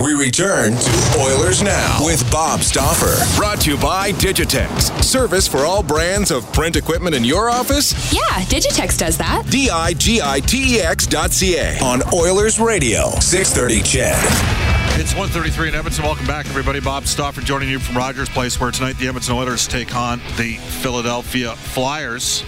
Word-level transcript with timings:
We 0.00 0.14
return 0.14 0.76
to 0.76 1.18
Oilers 1.18 1.60
Now 1.60 1.98
with 2.04 2.30
Bob 2.30 2.60
Stauffer. 2.60 3.16
Brought 3.36 3.62
to 3.62 3.72
you 3.72 3.76
by 3.76 4.12
Digitex. 4.12 5.02
Service 5.02 5.48
for 5.48 5.64
all 5.66 5.82
brands 5.82 6.30
of 6.30 6.50
print 6.52 6.76
equipment 6.76 7.16
in 7.16 7.24
your 7.24 7.50
office? 7.50 8.12
Yeah, 8.12 8.20
Digitex 8.44 8.96
does 8.96 9.18
that. 9.18 9.46
D 9.50 9.70
I 9.70 9.94
G 9.94 10.20
I 10.22 10.38
T 10.38 10.76
E 10.76 10.80
X 10.80 11.04
dot 11.04 11.32
C 11.32 11.56
A 11.58 11.80
on 11.82 12.00
Oilers 12.14 12.60
Radio, 12.60 13.10
630 13.18 13.82
CHED. 13.82 15.00
It's 15.00 15.14
133 15.14 15.70
in 15.70 15.74
Edmonton. 15.74 16.04
Welcome 16.04 16.28
back, 16.28 16.46
everybody. 16.46 16.78
Bob 16.78 17.06
Stauffer 17.06 17.40
joining 17.40 17.68
you 17.68 17.80
from 17.80 17.96
Rogers 17.96 18.28
Place, 18.28 18.60
where 18.60 18.70
tonight 18.70 18.96
the 18.98 19.08
Edmonton 19.08 19.34
Oilers 19.34 19.66
take 19.66 19.96
on 19.96 20.20
the 20.36 20.58
Philadelphia 20.80 21.56
Flyers. 21.56 22.44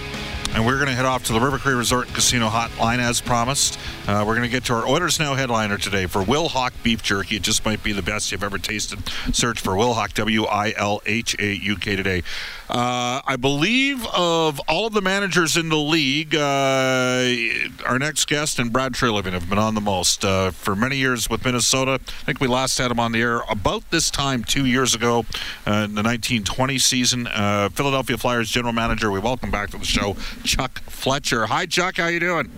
And 0.61 0.67
we're 0.67 0.77
going 0.77 0.89
to 0.89 0.95
head 0.95 1.07
off 1.07 1.25
to 1.25 1.33
the 1.33 1.41
River 1.41 1.57
Cree 1.57 1.73
Resort 1.73 2.09
and 2.09 2.15
Casino 2.15 2.51
Hotline 2.51 2.99
as 2.99 3.23
promised. 3.23 3.79
Uh, 4.07 4.25
we're 4.27 4.35
going 4.35 4.43
to 4.43 4.51
get 4.51 4.63
to 4.65 4.75
our 4.75 4.87
Oilers 4.87 5.19
Now 5.19 5.35
headliner 5.35 5.79
today 5.79 6.05
for 6.05 6.23
Wilhauk 6.23 6.73
Beef 6.83 7.03
Jerky. 7.03 7.37
It 7.37 7.43
just 7.43 7.65
might 7.65 7.83
be 7.83 7.95
the 7.95 8.03
best 8.03 8.31
you've 8.31 8.45
ever 8.45 8.59
tasted. 8.59 8.99
Search 9.33 9.59
for 9.59 9.71
Wilhauk, 9.71 10.13
W 10.13 10.45
I 10.45 10.75
L 10.77 11.01
H 11.07 11.35
A 11.39 11.55
U 11.55 11.77
K 11.77 11.97
today. 11.97 12.23
Uh, 12.69 13.21
I 13.27 13.37
believe 13.37 14.07
of 14.15 14.61
all 14.69 14.87
of 14.87 14.93
the 14.93 15.01
managers 15.01 15.57
in 15.57 15.71
the 15.71 15.79
league, 15.79 16.37
uh, 16.37 17.89
our 17.89 17.99
next 17.99 18.29
guest 18.29 18.61
and 18.61 18.73
Brad 18.73 18.93
Treliving 18.93 19.33
have 19.33 19.49
been 19.49 19.59
on 19.59 19.75
the 19.75 19.81
most. 19.81 20.25
Uh, 20.25 20.53
for 20.53 20.77
many 20.77 20.97
years 20.97 21.29
with 21.29 21.45
Minnesota, 21.45 21.95
I 21.95 22.25
think 22.25 22.39
we 22.39 22.47
last 22.47 22.79
had 22.79 22.91
him 22.91 23.01
on 23.01 23.11
the 23.11 23.23
air 23.23 23.41
about 23.49 23.91
this 23.91 24.09
time 24.09 24.45
two 24.45 24.67
years 24.67 24.95
ago 24.95 25.25
uh, 25.67 25.87
in 25.87 25.95
the 25.95 26.03
1920 26.03 26.79
season. 26.79 27.27
Uh, 27.27 27.71
Philadelphia 27.71 28.17
Flyers 28.17 28.51
general 28.51 28.73
manager, 28.73 29.11
we 29.11 29.19
welcome 29.19 29.51
back 29.51 29.71
to 29.71 29.79
the 29.79 29.85
show, 29.85 30.15
Chuck 30.51 30.81
Fletcher. 30.81 31.47
Hi, 31.47 31.65
Chuck. 31.65 31.99
How 31.99 32.09
you 32.09 32.19
doing? 32.19 32.51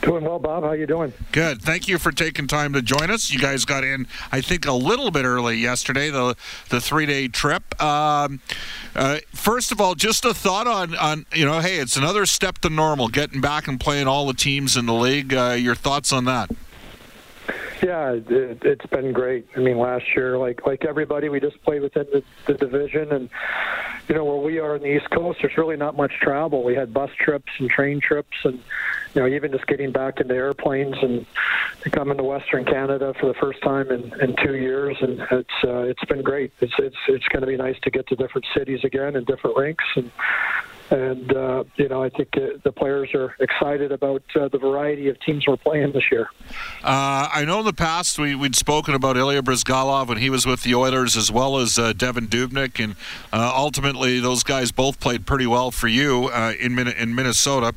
Doing 0.00 0.24
well, 0.24 0.40
Bob. 0.40 0.64
How 0.64 0.72
you 0.72 0.84
doing? 0.84 1.12
Good. 1.30 1.62
Thank 1.62 1.86
you 1.86 1.96
for 1.96 2.10
taking 2.10 2.48
time 2.48 2.72
to 2.72 2.82
join 2.82 3.08
us. 3.08 3.32
You 3.32 3.38
guys 3.38 3.64
got 3.64 3.84
in, 3.84 4.08
I 4.32 4.40
think, 4.40 4.66
a 4.66 4.72
little 4.72 5.12
bit 5.12 5.24
early 5.24 5.56
yesterday. 5.56 6.10
The 6.10 6.36
the 6.70 6.80
three 6.80 7.06
day 7.06 7.28
trip. 7.28 7.80
Um, 7.80 8.40
uh, 8.96 9.18
first 9.32 9.70
of 9.70 9.80
all, 9.80 9.94
just 9.94 10.24
a 10.24 10.34
thought 10.34 10.66
on 10.66 10.96
on 10.96 11.24
you 11.32 11.44
know, 11.44 11.60
hey, 11.60 11.78
it's 11.78 11.96
another 11.96 12.26
step 12.26 12.58
to 12.58 12.68
normal, 12.68 13.06
getting 13.06 13.40
back 13.40 13.68
and 13.68 13.78
playing 13.78 14.08
all 14.08 14.26
the 14.26 14.34
teams 14.34 14.76
in 14.76 14.86
the 14.86 14.92
league. 14.92 15.32
Uh, 15.32 15.56
your 15.56 15.76
thoughts 15.76 16.12
on 16.12 16.24
that? 16.24 16.50
Yeah, 17.82 18.12
it, 18.12 18.58
it's 18.62 18.86
been 18.86 19.12
great. 19.12 19.46
I 19.56 19.60
mean, 19.60 19.78
last 19.78 20.04
year, 20.14 20.38
like 20.38 20.66
like 20.66 20.84
everybody, 20.84 21.28
we 21.28 21.40
just 21.40 21.60
played 21.62 21.82
within 21.82 22.06
the, 22.12 22.22
the 22.46 22.54
division, 22.54 23.12
and 23.12 23.28
you 24.08 24.14
know 24.14 24.24
where 24.24 24.36
we 24.36 24.58
are 24.58 24.74
on 24.74 24.80
the 24.80 24.96
East 24.96 25.10
Coast, 25.10 25.40
there's 25.42 25.56
really 25.58 25.76
not 25.76 25.96
much 25.96 26.12
travel. 26.20 26.62
We 26.62 26.74
had 26.74 26.94
bus 26.94 27.10
trips 27.18 27.52
and 27.58 27.68
train 27.68 28.00
trips, 28.00 28.36
and 28.44 28.62
you 29.14 29.22
know 29.22 29.26
even 29.26 29.50
just 29.52 29.66
getting 29.66 29.92
back 29.92 30.20
into 30.20 30.34
airplanes 30.34 30.96
and 31.02 31.26
coming 31.92 32.16
to 32.16 32.22
Western 32.22 32.64
Canada 32.64 33.12
for 33.18 33.26
the 33.26 33.34
first 33.34 33.60
time 33.62 33.90
in, 33.90 34.12
in 34.20 34.36
two 34.44 34.56
years, 34.56 34.96
and 35.00 35.20
it's 35.30 35.64
uh, 35.64 35.82
it's 35.82 36.04
been 36.04 36.22
great. 36.22 36.52
It's 36.60 36.74
it's 36.78 36.96
it's 37.08 37.26
going 37.28 37.42
to 37.42 37.46
be 37.46 37.56
nice 37.56 37.76
to 37.82 37.90
get 37.90 38.06
to 38.08 38.16
different 38.16 38.46
cities 38.56 38.80
again 38.84 39.16
and 39.16 39.26
different 39.26 39.56
rinks 39.56 39.84
and 39.96 40.10
and 40.90 41.34
uh, 41.34 41.64
you 41.76 41.88
know 41.88 42.02
I 42.02 42.08
think 42.10 42.30
uh, 42.36 42.58
the 42.62 42.72
players 42.72 43.10
are 43.14 43.34
excited 43.40 43.92
about 43.92 44.22
uh, 44.34 44.48
the 44.48 44.58
variety 44.58 45.08
of 45.08 45.20
teams 45.20 45.46
we're 45.46 45.56
playing 45.56 45.92
this 45.92 46.04
year. 46.10 46.28
Uh, 46.82 47.28
I 47.32 47.44
know 47.46 47.60
in 47.60 47.64
the 47.64 47.72
past 47.72 48.18
we, 48.18 48.34
we'd 48.34 48.56
spoken 48.56 48.94
about 48.94 49.16
Ilya 49.16 49.42
Bryzgalov 49.42 50.08
when 50.08 50.18
he 50.18 50.30
was 50.30 50.46
with 50.46 50.62
the 50.62 50.74
Oilers, 50.74 51.16
as 51.16 51.30
well 51.30 51.58
as 51.58 51.78
uh, 51.78 51.92
Devan 51.92 52.26
Dubnyk, 52.28 52.82
and 52.82 52.96
uh, 53.32 53.52
ultimately 53.54 54.20
those 54.20 54.42
guys 54.42 54.72
both 54.72 55.00
played 55.00 55.26
pretty 55.26 55.46
well 55.46 55.70
for 55.70 55.88
you 55.88 56.30
in 56.30 56.78
in 56.78 57.14
Minnesota. 57.14 57.74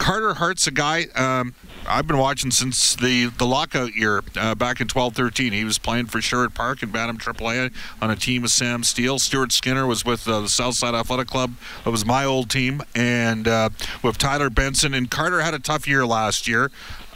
Carter 0.00 0.32
Hart's 0.32 0.66
a 0.66 0.70
guy 0.70 1.04
um, 1.14 1.54
I've 1.86 2.06
been 2.06 2.16
watching 2.16 2.50
since 2.50 2.96
the, 2.96 3.26
the 3.26 3.46
lockout 3.46 3.94
year 3.94 4.22
uh, 4.34 4.54
back 4.54 4.80
in 4.80 4.88
12-13. 4.88 5.52
He 5.52 5.62
was 5.62 5.76
playing 5.76 6.06
for 6.06 6.22
Sherwood 6.22 6.54
Park 6.54 6.82
and 6.82 6.90
Bantam 6.90 7.18
AAA 7.18 7.72
on 8.00 8.10
a 8.10 8.16
team 8.16 8.42
with 8.42 8.50
Sam 8.50 8.82
Steele. 8.82 9.18
Stuart 9.18 9.52
Skinner 9.52 9.86
was 9.86 10.04
with 10.04 10.26
uh, 10.26 10.40
the 10.40 10.48
Southside 10.48 10.94
Athletic 10.94 11.28
Club. 11.28 11.52
It 11.84 11.90
was 11.90 12.06
my 12.06 12.24
old 12.24 12.48
team, 12.48 12.82
and 12.94 13.46
uh, 13.46 13.68
with 14.02 14.16
Tyler 14.16 14.48
Benson. 14.48 14.94
And 14.94 15.10
Carter 15.10 15.42
had 15.42 15.52
a 15.52 15.58
tough 15.58 15.86
year 15.86 16.06
last 16.06 16.48
year. 16.48 16.70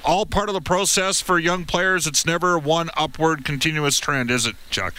All 0.04 0.26
part 0.26 0.50
of 0.50 0.54
the 0.54 0.60
process 0.60 1.22
for 1.22 1.38
young 1.38 1.64
players. 1.64 2.06
It's 2.06 2.26
never 2.26 2.58
one 2.58 2.90
upward 2.98 3.46
continuous 3.46 3.98
trend, 3.98 4.30
is 4.30 4.44
it, 4.44 4.56
Chuck? 4.68 4.94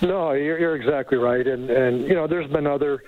No, 0.00 0.32
you're, 0.32 0.58
you're 0.58 0.76
exactly 0.76 1.18
right. 1.18 1.46
And 1.46 1.68
and 1.68 2.06
you 2.06 2.14
know, 2.14 2.26
there's 2.26 2.50
been 2.50 2.66
other 2.66 3.02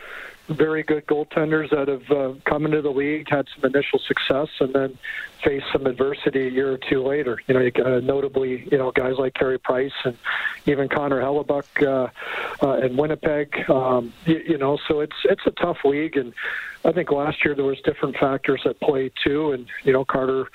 very 0.49 0.83
good 0.83 1.07
goaltenders 1.07 1.71
that 1.71 1.89
have 1.89 2.11
uh, 2.11 2.35
come 2.45 2.67
into 2.67 2.83
the 2.83 2.91
league, 2.91 3.29
had 3.29 3.47
some 3.55 3.71
initial 3.71 3.99
success, 3.99 4.49
and 4.61 4.73
then 4.75 4.99
faced 5.43 5.67
some 5.73 5.87
adversity 5.87 6.47
a 6.47 6.51
year 6.51 6.73
or 6.73 6.79
two 6.79 7.03
later. 7.03 7.39
You 7.47 7.55
know, 7.55 7.71
uh, 7.85 8.01
notably, 8.01 8.69
you 8.71 8.79
know, 8.79 8.91
guys 8.91 9.17
like 9.19 9.35
Carey 9.35 9.59
Price 9.59 9.93
and 10.05 10.17
even 10.67 10.89
Connor 10.89 11.21
Hellebuyck 11.21 11.83
uh, 11.83 12.09
uh, 12.65 12.77
in 12.79 12.97
Winnipeg. 12.97 13.69
Um, 13.71 14.13
you, 14.27 14.43
you 14.49 14.59
know, 14.59 14.79
so 14.89 15.01
it's 15.01 15.17
it's 15.25 15.47
a 15.47 15.53
tough 15.53 15.79
league, 15.85 16.17
and 16.17 16.33
I 16.85 16.93
think 16.93 17.11
last 17.11 17.45
year 17.45 17.55
there 17.55 17.65
was 17.65 17.81
different 17.81 18.17
factors 18.17 18.63
at 18.65 18.81
play 18.81 19.11
too. 19.25 19.53
And 19.53 19.67
you 19.85 19.93
know, 19.93 20.05
Carter 20.05 20.49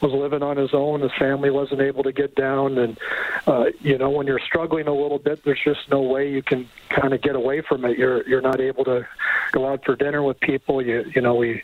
was 0.00 0.12
living 0.12 0.42
on 0.42 0.56
his 0.56 0.72
own. 0.72 1.00
His 1.00 1.12
family 1.18 1.50
wasn't 1.50 1.80
able 1.80 2.02
to 2.04 2.12
get 2.12 2.34
down, 2.34 2.78
and 2.78 2.98
uh, 3.46 3.66
you 3.80 3.98
know 3.98 4.10
when 4.10 4.26
you're 4.26 4.40
struggling 4.40 4.86
a 4.86 4.94
little 4.94 5.18
bit, 5.18 5.44
there's 5.44 5.62
just 5.64 5.88
no 5.90 6.02
way 6.02 6.30
you 6.30 6.42
can 6.42 6.68
kind 6.88 7.12
of 7.12 7.20
get 7.20 7.34
away 7.34 7.60
from 7.60 7.84
it. 7.84 7.98
You're 7.98 8.26
you're 8.28 8.40
not 8.40 8.60
able 8.60 8.84
to 8.84 9.06
go 9.52 9.66
out 9.66 9.84
for 9.84 9.96
dinner 9.96 10.22
with 10.22 10.38
people. 10.40 10.82
You 10.82 11.04
you 11.14 11.20
know 11.20 11.34
we 11.34 11.62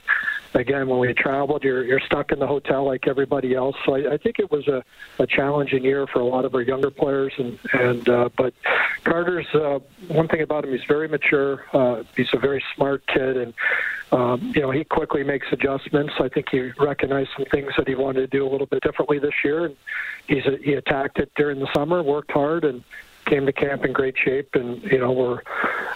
again 0.54 0.88
when 0.88 0.98
we 0.98 1.12
traveled, 1.14 1.64
you're 1.64 1.84
you're 1.84 2.00
stuck 2.00 2.32
in 2.32 2.38
the 2.38 2.46
hotel 2.46 2.84
like 2.84 3.06
everybody 3.06 3.54
else. 3.54 3.76
So 3.84 3.94
I, 3.94 4.14
I 4.14 4.16
think 4.16 4.38
it 4.38 4.50
was 4.50 4.66
a, 4.68 4.84
a 5.18 5.26
challenging 5.26 5.84
year 5.84 6.06
for 6.06 6.20
a 6.20 6.24
lot 6.24 6.44
of 6.44 6.54
our 6.54 6.62
younger 6.62 6.90
players, 6.90 7.32
and 7.38 7.58
and 7.72 8.08
uh, 8.08 8.28
but 8.36 8.54
Carter's 9.04 9.46
uh, 9.54 9.80
one 10.08 10.28
thing 10.28 10.42
about 10.42 10.64
him, 10.64 10.72
he's 10.72 10.84
very 10.86 11.08
mature. 11.08 11.64
Uh, 11.72 12.04
he's 12.16 12.32
a 12.32 12.38
very 12.38 12.62
smart 12.74 13.06
kid, 13.06 13.36
and 13.36 13.54
um, 14.12 14.52
you 14.54 14.62
know, 14.62 14.70
he 14.70 14.84
quickly 14.84 15.24
makes 15.24 15.46
adjustments. 15.50 16.14
I 16.20 16.28
think 16.28 16.48
he 16.50 16.70
recognized 16.78 17.30
some 17.36 17.46
things 17.46 17.72
that 17.76 17.88
he 17.88 17.96
wanted 17.96 18.20
to 18.20 18.26
do 18.26 18.46
a 18.46 18.50
little 18.50 18.66
bit 18.66 18.82
differently 18.82 19.18
this 19.18 19.34
year, 19.42 19.64
and 19.66 19.76
he's 20.28 20.46
a, 20.46 20.56
he 20.62 20.74
attacked 20.74 21.18
it 21.18 21.32
during 21.34 21.58
the 21.58 21.68
summer, 21.74 22.02
worked 22.02 22.30
hard, 22.30 22.64
and 22.64 22.84
came 23.24 23.46
to 23.46 23.52
camp 23.52 23.84
in 23.84 23.92
great 23.92 24.14
shape, 24.22 24.54
and 24.54 24.82
you 24.82 24.98
know 24.98 25.12
we're, 25.12 25.40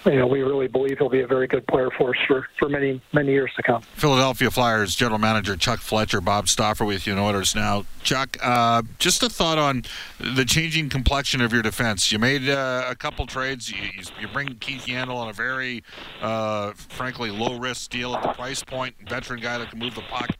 you 0.06 0.18
know, 0.18 0.26
we 0.26 0.42
really 0.42 0.68
believe 0.68 0.98
he'll 0.98 1.08
be 1.08 1.20
a 1.20 1.26
very 1.26 1.46
good 1.46 1.66
player 1.66 1.90
for 1.96 2.10
us 2.10 2.16
for, 2.26 2.46
for 2.58 2.68
many 2.68 3.00
many 3.12 3.32
years 3.32 3.50
to 3.56 3.62
come. 3.62 3.82
Philadelphia 3.94 4.50
Flyers 4.50 4.94
general 4.94 5.18
manager 5.18 5.56
Chuck 5.56 5.80
Fletcher, 5.80 6.20
Bob 6.20 6.48
Stauffer 6.48 6.84
with 6.84 7.06
you 7.06 7.12
in 7.12 7.18
Oilers 7.18 7.54
now. 7.54 7.84
Chuck, 8.02 8.36
uh, 8.42 8.82
just 8.98 9.22
a 9.22 9.28
thought 9.28 9.58
on 9.58 9.84
the 10.18 10.44
changing 10.44 10.88
complexion 10.88 11.40
of 11.40 11.52
your 11.52 11.62
defense. 11.62 12.10
You 12.10 12.18
made 12.18 12.48
uh, 12.48 12.86
a 12.88 12.94
couple 12.94 13.26
trades. 13.26 13.70
You, 13.70 13.76
you, 14.20 14.28
bring 14.28 14.54
Keith 14.56 14.86
Yandle 14.86 15.16
on 15.16 15.28
a 15.28 15.32
very, 15.32 15.82
uh, 16.22 16.72
frankly, 16.72 17.30
low 17.30 17.58
risk 17.58 17.90
deal 17.90 18.14
at 18.14 18.22
the 18.22 18.32
price 18.32 18.62
point, 18.62 18.94
veteran 19.08 19.40
guy 19.40 19.58
that 19.58 19.70
can 19.70 19.78
move 19.78 19.94
the 19.94 20.02
puck. 20.02 20.30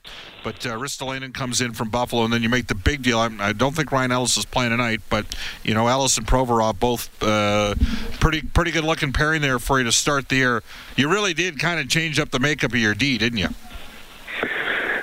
But 0.43 0.65
uh, 0.65 0.77
Ristolainen 0.77 1.33
comes 1.33 1.61
in 1.61 1.73
from 1.73 1.89
Buffalo, 1.89 2.23
and 2.23 2.33
then 2.33 2.41
you 2.41 2.49
make 2.49 2.67
the 2.67 2.75
big 2.75 3.01
deal. 3.01 3.19
I, 3.19 3.29
I 3.39 3.53
don't 3.53 3.75
think 3.75 3.91
Ryan 3.91 4.11
Ellis 4.11 4.37
is 4.37 4.45
playing 4.45 4.71
tonight, 4.71 5.01
but 5.09 5.25
you 5.63 5.73
know 5.73 5.87
Ellis 5.87 6.17
and 6.17 6.25
Provorov 6.25 6.78
both 6.79 7.09
uh, 7.21 7.75
pretty 8.19 8.41
pretty 8.41 8.71
good 8.71 8.83
looking 8.83 9.13
pairing 9.13 9.41
there 9.41 9.59
for 9.59 9.79
you 9.79 9.85
to 9.85 9.91
start 9.91 10.29
the 10.29 10.37
year. 10.37 10.63
You 10.95 11.09
really 11.09 11.33
did 11.33 11.59
kind 11.59 11.79
of 11.79 11.89
change 11.89 12.19
up 12.19 12.29
the 12.29 12.39
makeup 12.39 12.71
of 12.71 12.79
your 12.79 12.93
D, 12.93 13.17
didn't 13.17 13.39
you? 13.39 13.49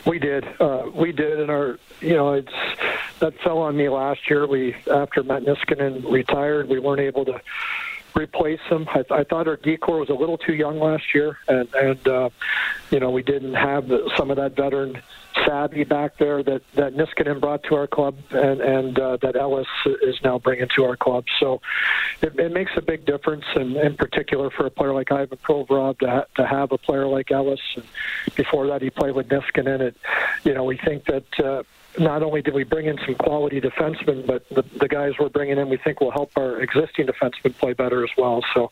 We 0.06 0.18
did. 0.18 0.44
Uh, 0.60 0.90
we 0.94 1.12
did, 1.12 1.40
and 1.40 1.50
our 1.50 1.78
you 2.00 2.14
know 2.14 2.34
it's 2.34 2.52
that 3.18 3.38
fell 3.40 3.58
on 3.58 3.76
me 3.76 3.88
last 3.88 4.28
year. 4.30 4.46
We 4.46 4.74
after 4.90 5.22
Matt 5.22 5.42
Niskanen 5.42 6.10
retired, 6.10 6.68
we 6.68 6.78
weren't 6.78 7.00
able 7.00 7.24
to 7.24 7.40
replace 8.14 8.60
him. 8.68 8.88
I, 8.88 9.04
I 9.10 9.24
thought 9.24 9.48
our 9.48 9.56
decor 9.56 9.98
was 9.98 10.08
a 10.08 10.14
little 10.14 10.38
too 10.38 10.54
young 10.54 10.78
last 10.78 11.14
year, 11.14 11.38
and 11.48 11.72
and 11.74 12.08
uh, 12.08 12.30
you 12.90 13.00
know 13.00 13.10
we 13.10 13.22
didn't 13.22 13.54
have 13.54 13.88
the, 13.88 14.10
some 14.16 14.30
of 14.30 14.36
that 14.36 14.54
veteran 14.54 15.02
savvy 15.46 15.84
back 15.84 16.18
there 16.18 16.42
that 16.42 16.62
that 16.74 16.94
Niskanen 16.94 17.40
brought 17.40 17.62
to 17.64 17.74
our 17.74 17.86
club, 17.86 18.16
and 18.30 18.60
and 18.60 18.98
uh, 18.98 19.16
that 19.22 19.36
Ellis 19.36 19.68
is 20.02 20.16
now 20.22 20.38
bringing 20.38 20.68
to 20.76 20.84
our 20.84 20.96
club. 20.96 21.24
So 21.40 21.60
it, 22.20 22.38
it 22.38 22.52
makes 22.52 22.72
a 22.76 22.82
big 22.82 23.06
difference, 23.06 23.44
and 23.54 23.76
in 23.76 23.96
particular 23.96 24.50
for 24.50 24.66
a 24.66 24.70
player 24.70 24.92
like 24.92 25.12
Ivan 25.12 25.38
Provorov 25.38 25.98
to 26.00 26.10
ha- 26.10 26.24
to 26.36 26.46
have 26.46 26.72
a 26.72 26.78
player 26.78 27.06
like 27.06 27.30
Ellis. 27.30 27.60
And 27.76 27.84
before 28.34 28.66
that, 28.68 28.82
he 28.82 28.90
played 28.90 29.14
with 29.14 29.28
Niskanen. 29.28 29.80
It, 29.80 29.96
you 30.44 30.54
know, 30.54 30.64
we 30.64 30.76
think 30.76 31.04
that. 31.06 31.40
Uh, 31.40 31.62
not 31.98 32.22
only 32.22 32.42
did 32.42 32.52
we 32.52 32.62
bring 32.62 32.84
in 32.84 32.98
some 33.06 33.14
quality 33.14 33.58
defensemen, 33.58 34.26
but 34.26 34.46
the, 34.50 34.62
the 34.78 34.86
guys 34.86 35.14
we're 35.18 35.30
bringing 35.30 35.56
in 35.56 35.70
we 35.70 35.78
think 35.78 35.98
will 36.00 36.10
help 36.10 36.30
our 36.36 36.60
existing 36.60 37.06
defensemen 37.06 37.56
play 37.56 37.72
better 37.72 38.04
as 38.04 38.10
well. 38.18 38.44
So 38.52 38.70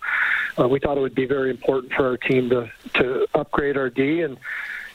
uh, 0.58 0.68
we 0.68 0.78
thought 0.78 0.98
it 0.98 1.00
would 1.00 1.14
be 1.14 1.24
very 1.24 1.48
important 1.50 1.94
for 1.94 2.06
our 2.06 2.16
team 2.18 2.50
to 2.50 2.70
to 2.94 3.26
upgrade 3.34 3.78
our 3.78 3.88
D 3.88 4.20
and 4.20 4.36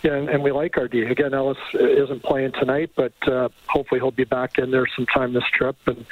and, 0.04 0.30
and 0.30 0.44
we 0.44 0.52
like 0.52 0.78
our 0.78 0.88
D. 0.88 1.02
Again, 1.02 1.34
Ellis 1.34 1.58
isn't 1.74 2.24
playing 2.24 2.54
tonight, 2.54 2.92
but 2.96 3.14
uh, 3.28 3.50
hopefully 3.68 4.00
he'll 4.00 4.12
be 4.12 4.24
back 4.24 4.58
in 4.58 4.72
there 4.72 4.86
sometime 4.96 5.34
this 5.34 5.44
trip. 5.54 5.76
And 5.86 6.06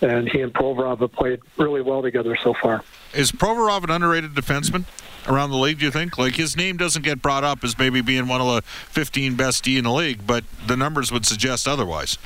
and 0.00 0.28
he 0.28 0.40
and 0.40 0.52
Provorov 0.52 1.00
have 1.00 1.12
played 1.12 1.40
really 1.56 1.80
well 1.80 2.02
together 2.02 2.36
so 2.36 2.54
far. 2.54 2.82
Is 3.14 3.32
Provorov 3.32 3.84
an 3.84 3.90
underrated 3.90 4.34
defenseman 4.34 4.84
around 5.26 5.50
the 5.50 5.56
league? 5.56 5.80
Do 5.80 5.84
you 5.84 5.90
think? 5.90 6.18
Like 6.18 6.36
his 6.36 6.56
name 6.56 6.76
doesn't 6.76 7.02
get 7.02 7.20
brought 7.20 7.44
up 7.44 7.64
as 7.64 7.78
maybe 7.78 8.00
being 8.00 8.28
one 8.28 8.40
of 8.40 8.46
the 8.46 8.62
15 8.62 9.36
best 9.36 9.64
D 9.64 9.76
in 9.76 9.84
the 9.84 9.92
league, 9.92 10.26
but 10.26 10.44
the 10.66 10.76
numbers 10.76 11.10
would 11.10 11.26
suggest 11.26 11.66
otherwise. 11.66 12.18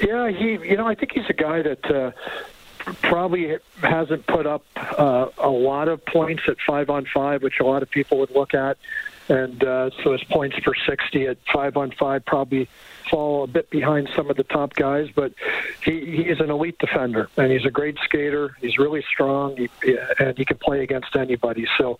Yeah, 0.00 0.30
he. 0.30 0.52
You 0.52 0.76
know, 0.76 0.86
I 0.86 0.94
think 0.94 1.12
he's 1.12 1.28
a 1.28 1.34
guy 1.34 1.62
that. 1.62 1.90
Uh, 1.90 2.12
probably 3.02 3.58
hasn't 3.82 4.26
put 4.26 4.46
up 4.46 4.64
uh, 4.74 5.26
a 5.36 5.50
lot 5.50 5.86
of 5.86 6.04
points 6.06 6.42
at 6.48 6.56
five 6.66 6.88
on 6.88 7.04
five, 7.04 7.42
which 7.42 7.60
a 7.60 7.64
lot 7.64 7.82
of 7.82 7.90
people 7.90 8.18
would 8.18 8.30
look 8.30 8.54
at 8.54 8.78
and 9.30 9.62
uh, 9.62 9.90
so 10.02 10.12
his 10.12 10.24
points 10.24 10.58
per 10.60 10.74
60 10.74 11.26
at 11.26 11.38
five 11.52 11.76
on 11.76 11.92
five 11.92 12.24
probably 12.24 12.68
fall 13.08 13.44
a 13.44 13.46
bit 13.46 13.70
behind 13.70 14.08
some 14.14 14.28
of 14.28 14.36
the 14.36 14.42
top 14.42 14.74
guys, 14.74 15.08
but 15.14 15.32
he, 15.84 16.24
he's 16.24 16.40
an 16.40 16.50
elite 16.50 16.78
defender 16.78 17.28
and 17.36 17.50
he's 17.50 17.64
a 17.64 17.70
great 17.70 17.96
skater. 18.04 18.56
He's 18.60 18.78
really 18.78 19.04
strong 19.12 19.56
he, 19.56 19.68
and 20.18 20.36
he 20.36 20.44
can 20.44 20.58
play 20.58 20.82
against 20.82 21.14
anybody. 21.16 21.66
So 21.78 21.98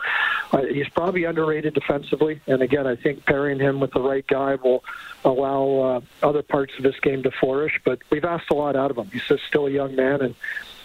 uh, 0.52 0.62
he's 0.64 0.88
probably 0.88 1.24
underrated 1.24 1.74
defensively. 1.74 2.40
And 2.46 2.62
again, 2.62 2.86
I 2.86 2.96
think 2.96 3.24
pairing 3.26 3.58
him 3.58 3.80
with 3.80 3.92
the 3.92 4.00
right 4.00 4.26
guy 4.26 4.56
will 4.56 4.84
allow 5.24 6.02
uh, 6.22 6.26
other 6.26 6.42
parts 6.42 6.72
of 6.78 6.84
his 6.84 6.98
game 7.00 7.22
to 7.22 7.30
flourish. 7.30 7.80
But 7.84 8.00
we've 8.10 8.24
asked 8.24 8.50
a 8.50 8.54
lot 8.54 8.76
out 8.76 8.90
of 8.90 8.98
him. 8.98 9.10
He's 9.12 9.22
still 9.48 9.66
a 9.66 9.70
young 9.70 9.94
man 9.94 10.20
and 10.20 10.34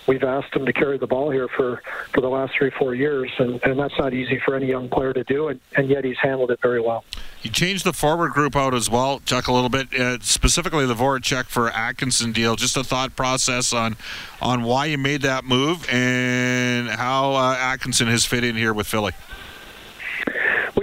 we've 0.07 0.24
asked 0.24 0.56
him 0.56 0.66
to 0.66 0.74
carry 0.74 0.98
the 0.98 1.07
ball 1.07 1.30
here 1.30 1.48
for, 1.48 1.81
for 2.13 2.22
the 2.22 2.30
last 2.30 2.54
three, 2.57 2.72
four 2.72 2.94
years, 2.96 3.31
and, 3.40 3.62
and 3.63 3.80
that's 3.80 3.98
not 3.98 4.13
easy 4.13 4.40
for 4.44 4.56
any 4.56 4.68
young 4.68 4.90
player 4.90 5.13
to 5.13 5.24
do, 5.24 5.48
and, 5.48 5.60
and 5.75 5.90
yet 5.90 6.04
he's 6.04 6.18
handled 6.18 6.52
it 6.52 6.60
very 6.62 6.81
well. 6.81 7.04
You 7.42 7.52
changed 7.52 7.86
the 7.86 7.94
forward 7.94 8.31
group 8.31 8.56
out 8.56 8.74
as 8.74 8.90
well, 8.90 9.19
Chuck, 9.25 9.48
a 9.48 9.54
little 9.54 9.69
bit, 9.69 9.94
uh, 9.94 10.19
specifically 10.22 10.86
the 10.86 10.96
Voracek 10.96 11.46
for 11.46 11.69
Atkinson 11.69 12.31
deal. 12.31 12.56
Just 12.56 12.78
a 12.78 12.84
thought 12.84 13.16
process 13.16 13.74
on 13.74 13.96
on 14.42 14.63
why 14.63 14.86
you 14.86 14.98
made 14.98 15.22
that 15.22 15.44
move 15.46 15.88
and 15.90 16.90
how 16.90 17.34
uh, 17.34 17.56
Atkinson 17.58 18.08
has 18.08 18.25
fit 18.25 18.44
in 18.44 18.56
here 18.56 18.74
with 18.74 18.88
Philly 18.88 19.13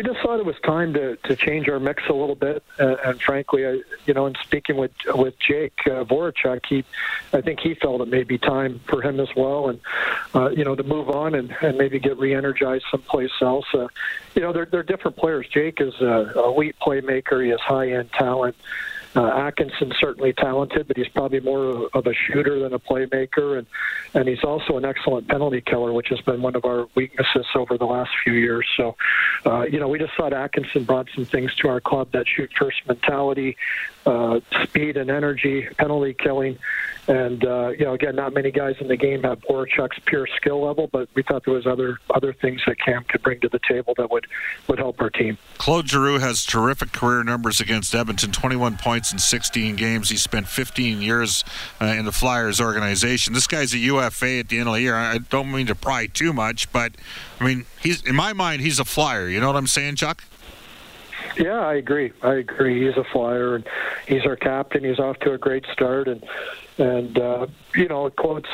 just 0.02 0.20
thought 0.20 0.38
it 0.38 0.46
was 0.46 0.56
time 0.64 0.94
to, 0.94 1.16
to 1.16 1.36
change 1.36 1.68
our 1.68 1.80
mix 1.80 2.02
a 2.08 2.12
little 2.12 2.34
bit. 2.34 2.62
Uh, 2.78 2.96
and 3.04 3.20
frankly, 3.20 3.66
I, 3.66 3.82
you 4.06 4.14
know, 4.14 4.26
in 4.26 4.34
speaking 4.42 4.76
with 4.76 4.92
with 5.08 5.34
Jake 5.38 5.78
uh, 5.86 6.04
Voracek, 6.04 6.66
he, 6.66 6.84
I 7.32 7.40
think 7.40 7.60
he 7.60 7.74
felt 7.74 8.00
it 8.00 8.08
may 8.08 8.22
be 8.22 8.38
time 8.38 8.80
for 8.86 9.02
him 9.02 9.20
as 9.20 9.28
well, 9.36 9.68
and 9.68 9.80
uh, 10.34 10.50
you 10.50 10.64
know, 10.64 10.74
to 10.74 10.82
move 10.82 11.10
on 11.10 11.34
and, 11.34 11.54
and 11.62 11.78
maybe 11.78 11.98
get 11.98 12.18
re-energized 12.18 12.84
someplace 12.90 13.30
else. 13.40 13.66
Uh, 13.74 13.88
you 14.34 14.42
know, 14.42 14.52
they're 14.52 14.66
they're 14.66 14.82
different 14.82 15.16
players. 15.16 15.46
Jake 15.48 15.80
is 15.80 15.94
a, 16.00 16.32
elite 16.36 16.76
playmaker. 16.80 17.42
He 17.42 17.50
has 17.50 17.60
high-end 17.60 18.12
talent. 18.12 18.56
Uh, 19.14 19.26
Atkinson's 19.26 19.94
certainly 20.00 20.32
talented, 20.32 20.88
but 20.88 20.96
he's 20.96 21.08
probably 21.08 21.40
more 21.40 21.88
of 21.92 22.06
a 22.06 22.14
shooter 22.14 22.58
than 22.58 22.72
a 22.72 22.78
playmaker, 22.78 23.58
and 23.58 23.66
and 24.14 24.28
he's 24.28 24.42
also 24.42 24.76
an 24.78 24.84
excellent 24.84 25.28
penalty 25.28 25.60
killer, 25.60 25.92
which 25.92 26.08
has 26.08 26.20
been 26.22 26.40
one 26.40 26.56
of 26.56 26.64
our 26.64 26.88
weaknesses 26.94 27.46
over 27.54 27.76
the 27.76 27.84
last 27.84 28.10
few 28.24 28.32
years. 28.32 28.66
So, 28.76 28.96
uh, 29.44 29.62
you 29.62 29.78
know, 29.80 29.88
we 29.88 29.98
just 29.98 30.14
thought 30.16 30.32
Atkinson 30.32 30.84
brought 30.84 31.08
some 31.14 31.26
things 31.26 31.54
to 31.56 31.68
our 31.68 31.80
club 31.80 32.12
that 32.12 32.26
shoot 32.26 32.50
first 32.58 32.86
mentality, 32.86 33.56
uh, 34.06 34.40
speed 34.62 34.96
and 34.96 35.10
energy, 35.10 35.68
penalty 35.76 36.14
killing, 36.14 36.58
and 37.06 37.44
uh, 37.44 37.68
you 37.68 37.84
know, 37.84 37.92
again, 37.92 38.16
not 38.16 38.32
many 38.32 38.50
guys 38.50 38.76
in 38.80 38.88
the 38.88 38.96
game 38.96 39.24
have 39.24 39.40
Voracek's 39.40 39.98
pure 40.06 40.26
skill 40.36 40.64
level, 40.64 40.88
but 40.90 41.08
we 41.14 41.22
thought 41.22 41.44
there 41.44 41.54
was 41.54 41.66
other 41.66 41.98
other 42.14 42.32
things 42.32 42.62
that 42.66 42.78
Cam 42.78 43.04
could 43.04 43.22
bring 43.22 43.40
to 43.40 43.48
the 43.48 43.60
table 43.68 43.92
that 43.98 44.10
would 44.10 44.26
would 44.68 44.78
help 44.78 45.00
our 45.02 45.10
team. 45.10 45.36
Claude 45.58 45.88
Giroux 45.88 46.18
has 46.18 46.44
terrific 46.44 46.92
career 46.92 47.22
numbers 47.24 47.60
against 47.60 47.94
Edmonton: 47.94 48.32
21 48.32 48.76
points 48.76 49.01
in 49.10 49.18
16 49.18 49.76
games. 49.76 50.10
He 50.10 50.18
spent 50.18 50.46
15 50.46 51.00
years 51.00 51.44
uh, 51.80 51.86
in 51.86 52.04
the 52.04 52.12
Flyers 52.12 52.60
organization. 52.60 53.32
This 53.32 53.46
guy's 53.46 53.72
a 53.72 53.78
UFA 53.78 54.40
at 54.40 54.50
the 54.50 54.58
end 54.58 54.68
of 54.68 54.74
the 54.74 54.82
year. 54.82 54.94
I 54.94 55.16
don't 55.16 55.50
mean 55.50 55.66
to 55.68 55.74
pry 55.74 56.06
too 56.06 56.34
much, 56.34 56.70
but 56.70 56.92
I 57.40 57.44
mean, 57.44 57.64
he's 57.80 58.02
in 58.02 58.14
my 58.14 58.34
mind, 58.34 58.60
he's 58.60 58.78
a 58.78 58.84
Flyer. 58.84 59.28
You 59.28 59.40
know 59.40 59.46
what 59.46 59.56
I'm 59.56 59.66
saying, 59.66 59.96
Chuck? 59.96 60.22
Yeah, 61.36 61.60
I 61.60 61.74
agree. 61.74 62.12
I 62.22 62.34
agree. 62.34 62.86
He's 62.86 62.96
a 62.96 63.04
flyer, 63.04 63.54
and 63.54 63.66
he's 64.06 64.26
our 64.26 64.36
captain. 64.36 64.84
He's 64.84 64.98
off 64.98 65.18
to 65.20 65.32
a 65.32 65.38
great 65.38 65.64
start, 65.72 66.08
and 66.08 66.22
and 66.78 67.18
uh, 67.18 67.46
you 67.74 67.88
know, 67.88 68.10
quotes 68.10 68.48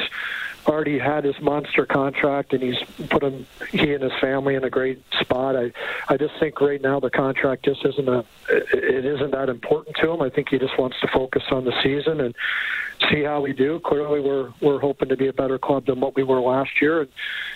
already 0.69 0.99
had 0.99 1.25
his 1.25 1.41
monster 1.41 1.87
contract, 1.87 2.53
and 2.53 2.63
he's 2.63 2.79
put 3.09 3.23
him 3.23 3.47
he 3.71 3.95
and 3.95 4.03
his 4.03 4.13
family 4.21 4.55
in 4.55 4.65
a 4.65 4.71
great 4.71 5.03
spot. 5.21 5.57
I 5.57 5.73
I 6.09 6.17
just 6.17 6.35
think 6.39 6.61
right 6.61 6.81
now 6.81 7.01
the 7.01 7.11
contract 7.11 7.65
just 7.65 7.85
isn't 7.85 8.09
a 8.09 8.25
it 8.49 9.05
isn't 9.05 9.31
that 9.33 9.49
important 9.49 9.97
to 9.97 10.11
him. 10.11 10.23
I 10.23 10.31
think 10.31 10.49
he 10.51 10.59
just 10.59 10.79
wants 10.79 11.01
to 11.01 11.09
focus 11.09 11.45
on 11.51 11.65
the 11.65 11.73
season 11.83 12.21
and 12.21 12.35
see 13.11 13.23
how 13.23 13.41
we 13.41 13.53
do. 13.53 13.81
Clearly, 13.81 14.21
we're 14.21 14.53
we're 14.61 14.81
hoping 14.81 15.09
to 15.09 15.17
be 15.17 15.29
a 15.29 15.33
better 15.33 15.59
club 15.59 15.87
than 15.87 16.01
what 16.01 16.17
we 16.17 16.23
were 16.23 16.41
last 16.41 16.81
year, 16.81 17.01
and 17.03 17.11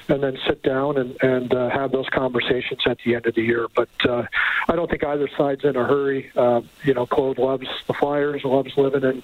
and 0.09 0.23
then 0.23 0.39
sit 0.47 0.63
down 0.63 0.99
and 0.99 1.17
and 1.23 1.55
uh, 1.55 1.71
have 1.71 1.93
those 1.93 2.09
conversations 2.09 2.81
at 2.87 2.99
the 3.05 3.15
end 3.15 3.27
of 3.27 3.35
the 3.35 3.43
year. 3.43 3.69
But 3.75 3.89
uh, 4.05 4.27
I 4.69 4.77
don't 4.77 4.91
think 4.91 5.05
either 5.05 5.29
side's 5.37 5.65
in 5.65 5.77
a 5.77 5.85
hurry. 5.85 6.31
Uh, 6.37 6.63
you 6.85 6.95
know, 6.95 7.07
Claude 7.07 7.39
loves 7.39 7.69
the 7.87 7.95
Flyers, 7.95 8.45
loves 8.45 8.77
living 8.77 9.03
in 9.03 9.23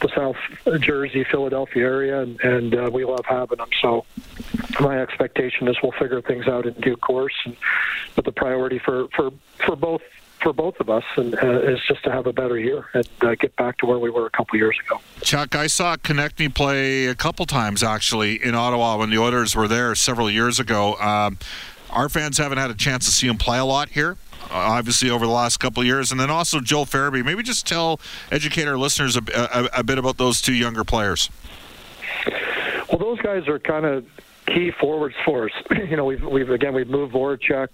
the 0.00 0.08
South 0.14 0.36
Jersey, 0.80 1.24
Philadelphia 1.24 1.84
area, 1.84 2.20
and, 2.20 2.40
and 2.40 2.74
uh, 2.74 2.90
we 2.92 3.04
love 3.04 3.24
having 3.24 3.58
them. 3.58 3.70
So 3.80 4.04
my 4.80 5.00
expectation 5.00 5.68
is 5.68 5.76
we'll 5.82 5.92
figure 5.92 6.20
things 6.20 6.46
out 6.46 6.66
in 6.66 6.74
due 6.74 6.96
course. 6.96 7.34
And, 7.44 7.56
but 8.14 8.24
the 8.24 8.32
priority 8.32 8.78
for 8.78 9.08
for 9.08 9.30
for 9.64 9.76
both 9.76 10.02
for 10.46 10.52
both 10.52 10.78
of 10.78 10.88
us 10.88 11.02
and 11.16 11.34
uh, 11.42 11.58
is 11.62 11.80
just 11.88 12.04
to 12.04 12.12
have 12.12 12.28
a 12.28 12.32
better 12.32 12.56
year 12.56 12.86
and 12.94 13.08
uh, 13.22 13.34
get 13.34 13.56
back 13.56 13.78
to 13.78 13.84
where 13.84 13.98
we 13.98 14.10
were 14.10 14.26
a 14.26 14.30
couple 14.30 14.56
years 14.56 14.78
ago. 14.86 15.00
Chuck, 15.20 15.56
I 15.56 15.66
saw 15.66 15.96
Konecny 15.96 16.54
play 16.54 17.06
a 17.06 17.16
couple 17.16 17.46
times 17.46 17.82
actually 17.82 18.40
in 18.40 18.54
Ottawa 18.54 18.96
when 18.96 19.10
the 19.10 19.18
Oilers 19.18 19.56
were 19.56 19.66
there 19.66 19.96
several 19.96 20.30
years 20.30 20.60
ago. 20.60 20.94
Um, 20.98 21.38
our 21.90 22.08
fans 22.08 22.38
haven't 22.38 22.58
had 22.58 22.70
a 22.70 22.76
chance 22.76 23.06
to 23.06 23.10
see 23.10 23.26
him 23.26 23.38
play 23.38 23.58
a 23.58 23.64
lot 23.64 23.88
here. 23.88 24.18
Uh, 24.44 24.54
obviously, 24.54 25.10
over 25.10 25.26
the 25.26 25.32
last 25.32 25.56
couple 25.56 25.80
of 25.80 25.86
years, 25.88 26.12
and 26.12 26.20
then 26.20 26.30
also 26.30 26.60
Joel 26.60 26.86
Farabee. 26.86 27.24
Maybe 27.24 27.42
just 27.42 27.66
tell, 27.66 27.98
educate 28.30 28.68
our 28.68 28.78
listeners 28.78 29.16
a, 29.16 29.22
a, 29.34 29.80
a 29.80 29.82
bit 29.82 29.98
about 29.98 30.16
those 30.16 30.40
two 30.40 30.54
younger 30.54 30.84
players. 30.84 31.28
Well, 32.88 32.98
those 33.00 33.18
guys 33.20 33.48
are 33.48 33.58
kind 33.58 33.84
of 33.84 34.06
key 34.46 34.70
forwards 34.70 35.16
for 35.24 35.46
us. 35.46 35.52
you 35.90 35.96
know, 35.96 36.04
we've 36.04 36.22
we've 36.22 36.50
again 36.50 36.72
we've 36.72 36.88
moved 36.88 37.12
Voracek. 37.12 37.68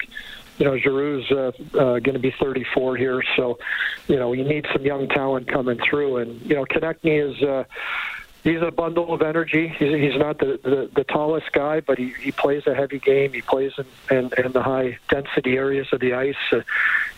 You 0.58 0.66
know, 0.66 0.72
Giroux's 0.72 1.30
uh, 1.30 1.78
uh, 1.78 1.98
going 1.98 2.14
to 2.14 2.18
be 2.18 2.32
34 2.38 2.96
here, 2.96 3.22
so 3.36 3.58
you 4.06 4.16
know 4.16 4.32
you 4.32 4.44
need 4.44 4.66
some 4.72 4.84
young 4.84 5.08
talent 5.08 5.48
coming 5.48 5.78
through. 5.78 6.18
And 6.18 6.40
you 6.42 6.54
know, 6.54 6.64
Konecny 6.64 7.30
is. 7.30 7.42
Uh, 7.42 7.64
he's 8.44 8.60
a 8.60 8.70
bundle 8.70 9.12
of 9.12 9.22
energy. 9.22 9.68
He's, 9.68 9.94
he's 9.94 10.18
not 10.18 10.38
the, 10.38 10.58
the, 10.62 10.90
the 10.94 11.04
tallest 11.04 11.52
guy, 11.52 11.80
but 11.80 11.98
he, 11.98 12.12
he 12.20 12.32
plays 12.32 12.66
a 12.66 12.74
heavy 12.74 12.98
game. 12.98 13.32
He 13.32 13.40
plays 13.40 13.72
in, 13.78 14.16
in, 14.16 14.30
in 14.44 14.52
the 14.52 14.62
high 14.62 14.98
density 15.08 15.56
areas 15.56 15.88
of 15.92 16.00
the 16.00 16.14
ice. 16.14 16.34
Uh, 16.50 16.62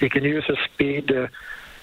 he 0.01 0.09
can 0.09 0.25
use 0.25 0.45
his 0.47 0.59
speed 0.73 1.09
to 1.09 1.31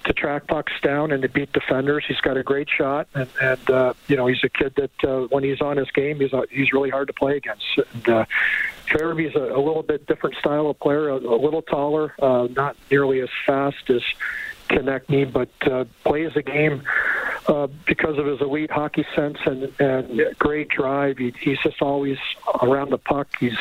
to 0.03 0.13
track 0.13 0.47
pucks 0.47 0.73
down 0.81 1.11
and 1.11 1.21
to 1.21 1.29
beat 1.29 1.51
defenders. 1.51 2.03
He's 2.07 2.19
got 2.21 2.37
a 2.37 2.43
great 2.43 2.67
shot, 2.69 3.07
and, 3.13 3.29
and 3.41 3.69
uh, 3.69 3.93
you 4.07 4.15
know 4.15 4.27
he's 4.27 4.43
a 4.43 4.49
kid 4.49 4.73
that 4.75 5.03
uh, 5.03 5.27
when 5.27 5.43
he's 5.43 5.61
on 5.61 5.77
his 5.77 5.91
game, 5.91 6.19
he's 6.19 6.33
uh, 6.33 6.41
he's 6.49 6.73
really 6.73 6.89
hard 6.89 7.07
to 7.07 7.13
play 7.13 7.37
against. 7.37 7.65
And, 7.93 8.09
uh, 8.09 8.25
Farabee's 8.91 9.35
a, 9.35 9.39
a 9.39 9.61
little 9.61 9.83
bit 9.83 10.05
different 10.05 10.35
style 10.35 10.67
of 10.67 10.79
player, 10.79 11.09
a, 11.09 11.15
a 11.15 11.39
little 11.39 11.61
taller, 11.61 12.13
uh, 12.21 12.47
not 12.55 12.75
nearly 12.89 13.21
as 13.21 13.29
fast 13.45 13.89
as 13.89 14.01
Konecny, 14.69 15.31
but 15.31 15.49
uh, 15.61 15.85
plays 16.03 16.33
the 16.33 16.41
game 16.41 16.83
uh, 17.47 17.67
because 17.85 18.17
of 18.17 18.25
his 18.25 18.41
elite 18.41 18.71
hockey 18.71 19.05
sense 19.15 19.37
and, 19.45 19.71
and 19.79 20.35
great 20.37 20.69
drive. 20.69 21.17
He, 21.17 21.33
he's 21.39 21.59
just 21.59 21.81
always 21.81 22.17
around 22.61 22.91
the 22.91 22.97
puck. 22.97 23.27
He's 23.39 23.57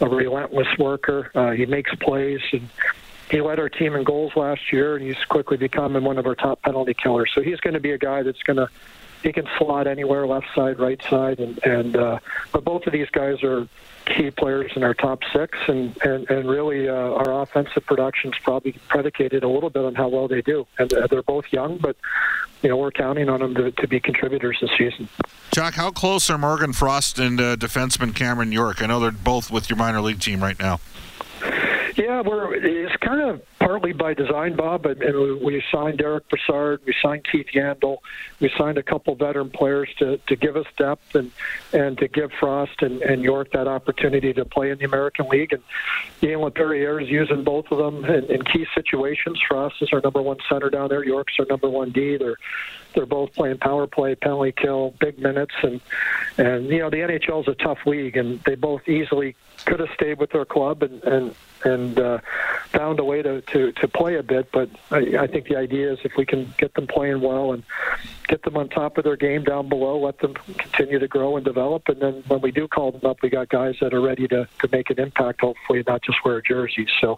a 0.00 0.08
relentless 0.08 0.68
worker. 0.78 1.30
Uh, 1.34 1.50
he 1.50 1.66
makes 1.66 1.94
plays 1.96 2.40
and 2.52 2.68
he 3.30 3.40
led 3.42 3.58
our 3.58 3.68
team 3.68 3.94
in 3.94 4.04
goals 4.04 4.34
last 4.36 4.72
year, 4.72 4.96
and 4.96 5.04
he's 5.04 5.22
quickly 5.28 5.58
becoming 5.58 6.02
one 6.02 6.16
of 6.16 6.26
our 6.26 6.34
top 6.34 6.62
penalty 6.62 6.94
killers. 6.94 7.30
So 7.34 7.42
he's 7.42 7.60
going 7.60 7.74
to 7.74 7.80
be 7.80 7.90
a 7.90 7.98
guy 7.98 8.22
that's 8.22 8.42
going 8.42 8.56
to 8.56 8.68
he 9.22 9.32
can 9.32 9.48
slot 9.58 9.86
anywhere, 9.86 10.26
left 10.26 10.46
side, 10.54 10.78
right 10.78 11.00
side, 11.08 11.40
and 11.40 11.58
and 11.64 11.96
uh, 11.96 12.18
but 12.52 12.64
both 12.64 12.86
of 12.86 12.92
these 12.92 13.10
guys 13.10 13.42
are 13.42 13.68
key 14.06 14.30
players 14.30 14.72
in 14.74 14.82
our 14.82 14.94
top 14.94 15.20
six, 15.32 15.58
and 15.68 15.96
and 16.02 16.28
and 16.30 16.48
really 16.48 16.88
uh, 16.88 16.92
our 16.92 17.42
offensive 17.42 17.84
production 17.86 18.32
is 18.32 18.38
probably 18.38 18.72
predicated 18.88 19.44
a 19.44 19.48
little 19.48 19.70
bit 19.70 19.84
on 19.84 19.94
how 19.94 20.08
well 20.08 20.28
they 20.28 20.42
do, 20.42 20.66
and 20.78 20.92
uh, 20.92 21.06
they're 21.06 21.22
both 21.22 21.52
young, 21.52 21.78
but 21.78 21.96
you 22.62 22.68
know 22.68 22.76
we're 22.76 22.90
counting 22.90 23.28
on 23.28 23.40
them 23.40 23.54
to, 23.54 23.70
to 23.72 23.88
be 23.88 24.00
contributors 24.00 24.58
this 24.60 24.70
season. 24.78 25.08
Chuck, 25.52 25.74
how 25.74 25.90
close 25.90 26.30
are 26.30 26.38
Morgan 26.38 26.72
Frost 26.72 27.18
and 27.18 27.40
uh, 27.40 27.56
defenseman 27.56 28.14
Cameron 28.14 28.52
York? 28.52 28.82
I 28.82 28.86
know 28.86 29.00
they're 29.00 29.10
both 29.10 29.50
with 29.50 29.68
your 29.68 29.76
minor 29.76 30.00
league 30.00 30.20
team 30.20 30.42
right 30.42 30.58
now. 30.58 30.80
Yeah, 31.96 32.20
we're 32.20 32.54
it's 32.54 32.96
kind 32.96 33.20
of 33.20 33.42
partly 33.68 33.92
by 33.92 34.14
design, 34.14 34.56
Bob. 34.56 34.86
And, 34.86 35.02
and 35.02 35.42
we 35.42 35.62
signed 35.70 35.98
Derek 35.98 36.26
Brassard, 36.30 36.80
we 36.86 36.94
signed 37.02 37.26
Keith 37.30 37.48
Yandle, 37.54 37.98
we 38.40 38.50
signed 38.56 38.78
a 38.78 38.82
couple 38.82 39.14
veteran 39.14 39.50
players 39.50 39.90
to, 39.98 40.16
to 40.26 40.36
give 40.36 40.56
us 40.56 40.64
depth 40.78 41.14
and 41.14 41.30
and 41.74 41.98
to 41.98 42.08
give 42.08 42.30
Frost 42.40 42.80
and, 42.80 43.02
and 43.02 43.22
York 43.22 43.52
that 43.52 43.68
opportunity 43.68 44.32
to 44.32 44.46
play 44.46 44.70
in 44.70 44.78
the 44.78 44.86
American 44.86 45.28
League. 45.28 45.52
And 45.52 45.62
Ian 46.22 46.40
LaPerriere 46.40 47.02
is 47.02 47.10
using 47.10 47.44
both 47.44 47.66
of 47.70 47.76
them 47.76 48.06
in, 48.06 48.24
in 48.30 48.42
key 48.42 48.66
situations. 48.74 49.38
Frost 49.46 49.76
is 49.82 49.90
our 49.92 50.00
number 50.00 50.22
one 50.22 50.38
center 50.48 50.70
down 50.70 50.88
there. 50.88 51.04
York's 51.04 51.34
our 51.38 51.44
number 51.44 51.68
one 51.68 51.90
D. 51.90 52.16
They're 52.16 52.38
they're 52.94 53.04
both 53.04 53.34
playing 53.34 53.58
power 53.58 53.86
play, 53.86 54.14
penalty 54.14 54.52
kill, 54.52 54.94
big 54.98 55.18
minutes, 55.18 55.54
and 55.62 55.82
and 56.38 56.68
you 56.70 56.78
know 56.78 56.88
the 56.88 56.96
NHL 56.96 57.42
is 57.42 57.48
a 57.48 57.54
tough 57.54 57.80
league, 57.84 58.16
and 58.16 58.40
they 58.44 58.54
both 58.54 58.88
easily 58.88 59.36
could 59.66 59.80
have 59.80 59.90
stayed 59.94 60.18
with 60.18 60.30
their 60.30 60.46
club 60.46 60.82
and 60.82 61.04
and 61.04 61.34
and 61.64 61.98
uh, 61.98 62.18
found 62.68 63.00
a 63.00 63.04
way 63.04 63.22
to, 63.22 63.40
to, 63.42 63.57
to 63.72 63.88
play 63.88 64.16
a 64.16 64.22
bit. 64.22 64.50
But 64.52 64.70
I, 64.90 64.98
I 65.18 65.26
think 65.26 65.46
the 65.46 65.56
idea 65.56 65.92
is 65.92 65.98
if 66.04 66.12
we 66.16 66.24
can 66.24 66.52
get 66.58 66.74
them 66.74 66.86
playing 66.86 67.20
well 67.20 67.52
and 67.52 67.62
get 68.28 68.42
them 68.42 68.56
on 68.56 68.68
top 68.68 68.98
of 68.98 69.04
their 69.04 69.16
game 69.16 69.42
down 69.42 69.68
below, 69.68 69.98
let 69.98 70.18
them 70.18 70.34
continue 70.34 70.98
to 70.98 71.08
grow 71.08 71.36
and 71.36 71.44
develop, 71.44 71.88
and 71.88 72.00
then 72.00 72.22
when 72.28 72.40
we 72.40 72.52
do 72.52 72.68
call 72.68 72.92
them 72.92 73.04
up, 73.04 73.22
we 73.22 73.30
got 73.30 73.48
guys 73.48 73.74
that 73.80 73.92
are 73.94 74.00
ready 74.00 74.28
to, 74.28 74.46
to 74.60 74.68
make 74.70 74.90
an 74.90 75.00
impact. 75.00 75.40
Hopefully, 75.40 75.82
not 75.86 76.02
just 76.02 76.18
wear 76.24 76.40
jerseys. 76.40 76.88
So, 77.00 77.16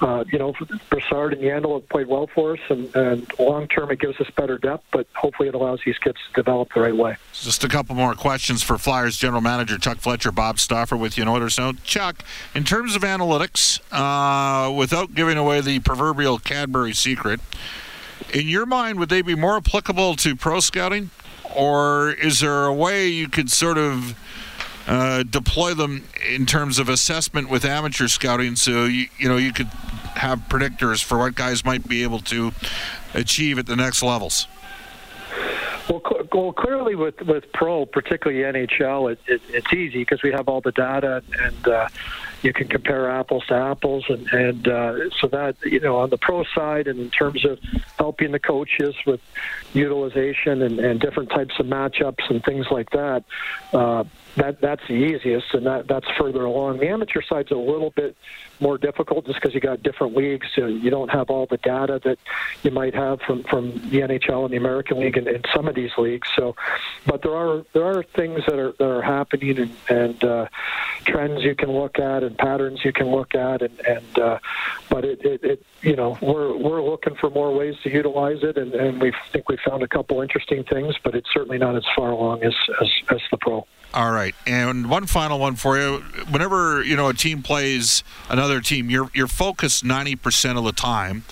uh, 0.00 0.24
you 0.30 0.38
know, 0.38 0.54
Brassard 0.90 1.32
and 1.32 1.42
Yandle 1.42 1.80
have 1.80 1.88
played 1.88 2.06
well 2.06 2.28
for 2.32 2.52
us, 2.52 2.60
and, 2.68 2.94
and 2.94 3.38
long 3.38 3.66
term 3.66 3.90
it 3.90 3.98
gives 3.98 4.20
us 4.20 4.28
better 4.36 4.58
depth. 4.58 4.84
But 4.92 5.06
hopefully, 5.14 5.48
it 5.48 5.54
allows 5.54 5.80
these 5.84 5.98
kids 5.98 6.18
to 6.28 6.42
develop 6.42 6.72
the 6.74 6.80
right 6.80 6.96
way. 6.96 7.16
Just 7.32 7.64
a 7.64 7.68
couple 7.68 7.94
more 7.94 8.14
questions 8.14 8.62
for 8.62 8.78
Flyers 8.78 9.16
general 9.16 9.40
manager 9.40 9.78
Chuck 9.78 9.98
Fletcher, 9.98 10.30
Bob 10.30 10.58
Stauffer 10.58 10.96
with 10.96 11.16
you 11.16 11.22
in 11.22 11.28
order. 11.28 11.48
So, 11.48 11.72
Chuck, 11.84 12.22
in 12.54 12.64
terms 12.64 12.94
of 12.94 13.02
analytics, 13.02 13.80
uh, 13.90 14.70
without 14.70 15.14
giving 15.14 15.38
away 15.38 15.60
the 15.60 15.80
proverbial 15.80 16.38
Cadbury 16.38 16.92
secret, 16.92 17.40
in 18.32 18.48
your 18.48 18.66
mind, 18.66 18.98
would 18.98 19.08
they 19.08 19.22
be 19.22 19.34
more 19.34 19.56
applicable 19.56 20.16
to 20.16 20.36
pro 20.36 20.60
scouting, 20.60 21.10
or 21.54 22.12
is 22.12 22.40
there 22.40 22.64
a 22.64 22.72
way 22.72 23.08
you 23.08 23.28
could 23.28 23.50
sort 23.50 23.78
of 23.78 24.18
uh, 24.86 25.22
deploy 25.22 25.74
them 25.74 26.04
in 26.28 26.46
terms 26.46 26.78
of 26.78 26.88
assessment 26.88 27.48
with 27.48 27.64
amateur 27.64 28.08
scouting, 28.08 28.56
so 28.56 28.84
you 28.84 29.06
you 29.18 29.28
know 29.28 29.36
you 29.36 29.52
could 29.52 29.68
have 30.16 30.40
predictors 30.48 31.02
for 31.02 31.18
what 31.18 31.34
guys 31.34 31.64
might 31.64 31.88
be 31.88 32.02
able 32.02 32.18
to 32.18 32.52
achieve 33.14 33.58
at 33.58 33.66
the 33.66 33.76
next 33.76 34.02
levels? 34.02 34.46
Well, 35.88 36.02
well, 36.32 36.52
clearly 36.52 36.94
with 36.94 37.20
with 37.22 37.52
pro, 37.52 37.86
particularly 37.86 38.42
NHL, 38.42 39.12
it, 39.12 39.20
it, 39.26 39.42
it's 39.48 39.72
easy 39.72 39.98
because 39.98 40.22
we 40.22 40.30
have 40.32 40.48
all 40.48 40.60
the 40.60 40.72
data 40.72 41.22
and 41.40 41.68
uh, 41.68 41.88
you 42.42 42.52
can 42.52 42.68
compare 42.68 43.10
apples 43.10 43.44
to 43.46 43.54
apples, 43.54 44.04
and 44.08 44.28
and 44.32 44.68
uh, 44.68 45.10
so 45.20 45.28
that 45.28 45.56
you 45.64 45.80
know 45.80 45.98
on 45.98 46.10
the 46.10 46.18
pro 46.18 46.44
side 46.54 46.86
and 46.88 46.98
in 46.98 47.10
terms 47.10 47.44
of 47.44 47.58
helping 47.98 48.32
the 48.32 48.40
coaches 48.40 48.94
with 49.06 49.20
utilization 49.72 50.62
and, 50.62 50.78
and 50.80 51.00
different 51.00 51.30
types 51.30 51.54
of 51.58 51.66
matchups 51.66 52.28
and 52.30 52.44
things 52.44 52.66
like 52.70 52.90
that. 52.90 53.24
Uh, 53.72 54.04
that 54.36 54.60
that's 54.60 54.86
the 54.88 54.94
easiest, 54.94 55.52
and 55.54 55.66
that 55.66 55.86
that's 55.86 56.08
further 56.18 56.44
along. 56.44 56.78
The 56.78 56.88
amateur 56.88 57.22
side's 57.22 57.50
a 57.50 57.56
little 57.56 57.90
bit 57.90 58.16
more 58.62 58.78
difficult 58.78 59.26
just 59.26 59.40
because 59.40 59.54
you 59.54 59.60
got 59.60 59.82
different 59.82 60.16
leagues. 60.16 60.46
So 60.54 60.66
you 60.66 60.88
don't 60.88 61.10
have 61.10 61.28
all 61.28 61.46
the 61.46 61.58
data 61.58 62.00
that 62.04 62.18
you 62.62 62.70
might 62.70 62.94
have 62.94 63.20
from 63.22 63.42
from 63.44 63.72
the 63.90 64.00
NHL 64.00 64.44
and 64.44 64.52
the 64.52 64.56
American 64.56 65.00
League 65.00 65.16
and, 65.16 65.26
and 65.26 65.44
some 65.54 65.68
of 65.68 65.74
these 65.74 65.90
leagues. 65.98 66.28
So, 66.36 66.54
but 67.06 67.22
there 67.22 67.34
are 67.34 67.64
there 67.72 67.84
are 67.84 68.02
things 68.02 68.40
that 68.46 68.58
are 68.58 68.72
that 68.78 68.88
are 68.88 69.02
happening 69.02 69.58
and, 69.58 69.76
and 69.88 70.24
uh, 70.24 70.48
trends 71.04 71.42
you 71.42 71.54
can 71.54 71.70
look 71.70 71.98
at 71.98 72.22
and 72.22 72.38
patterns 72.38 72.84
you 72.84 72.92
can 72.92 73.08
look 73.08 73.34
at, 73.34 73.62
and 73.62 73.80
and 73.86 74.18
uh, 74.18 74.38
but 74.88 75.04
it, 75.04 75.20
it, 75.24 75.44
it 75.44 75.66
you 75.82 75.96
know 75.96 76.16
we're 76.22 76.56
we're 76.56 76.82
looking 76.82 77.14
for 77.16 77.30
more 77.30 77.52
ways 77.52 77.74
to 77.82 77.90
utilize 77.90 78.42
it, 78.42 78.56
and, 78.56 78.72
and 78.74 79.00
we 79.00 79.12
think 79.32 79.48
we 79.48 79.58
found 79.66 79.82
a 79.82 79.88
couple 79.88 80.22
interesting 80.22 80.64
things, 80.64 80.94
but 81.02 81.14
it's 81.14 81.30
certainly 81.32 81.58
not 81.58 81.76
as 81.76 81.84
far 81.96 82.10
along 82.10 82.42
as 82.44 82.54
as, 82.80 82.88
as 83.10 83.20
the 83.30 83.36
pro. 83.36 83.66
All 83.94 84.10
right, 84.10 84.34
and 84.46 84.88
one 84.88 85.06
final 85.06 85.38
one 85.38 85.54
for 85.54 85.78
you. 85.78 85.98
Whenever 86.30 86.82
you 86.82 86.96
know 86.96 87.08
a 87.08 87.14
team 87.14 87.42
plays 87.42 88.02
another 88.30 88.62
team, 88.62 88.88
you're 88.88 89.10
you're 89.12 89.26
focused 89.26 89.84
ninety 89.84 90.16
percent 90.16 90.56
of 90.56 90.64
the 90.64 90.72
time 90.72 91.24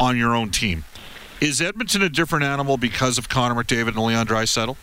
on 0.00 0.16
your 0.16 0.34
own 0.34 0.50
team. 0.50 0.84
Is 1.40 1.60
Edmonton 1.60 2.02
a 2.02 2.08
different 2.08 2.44
animal 2.44 2.76
because 2.76 3.16
of 3.16 3.28
Connor 3.28 3.62
McDavid 3.62 3.88
and 3.88 3.98
Leon 3.98 4.26
Draisaitl? 4.26 4.76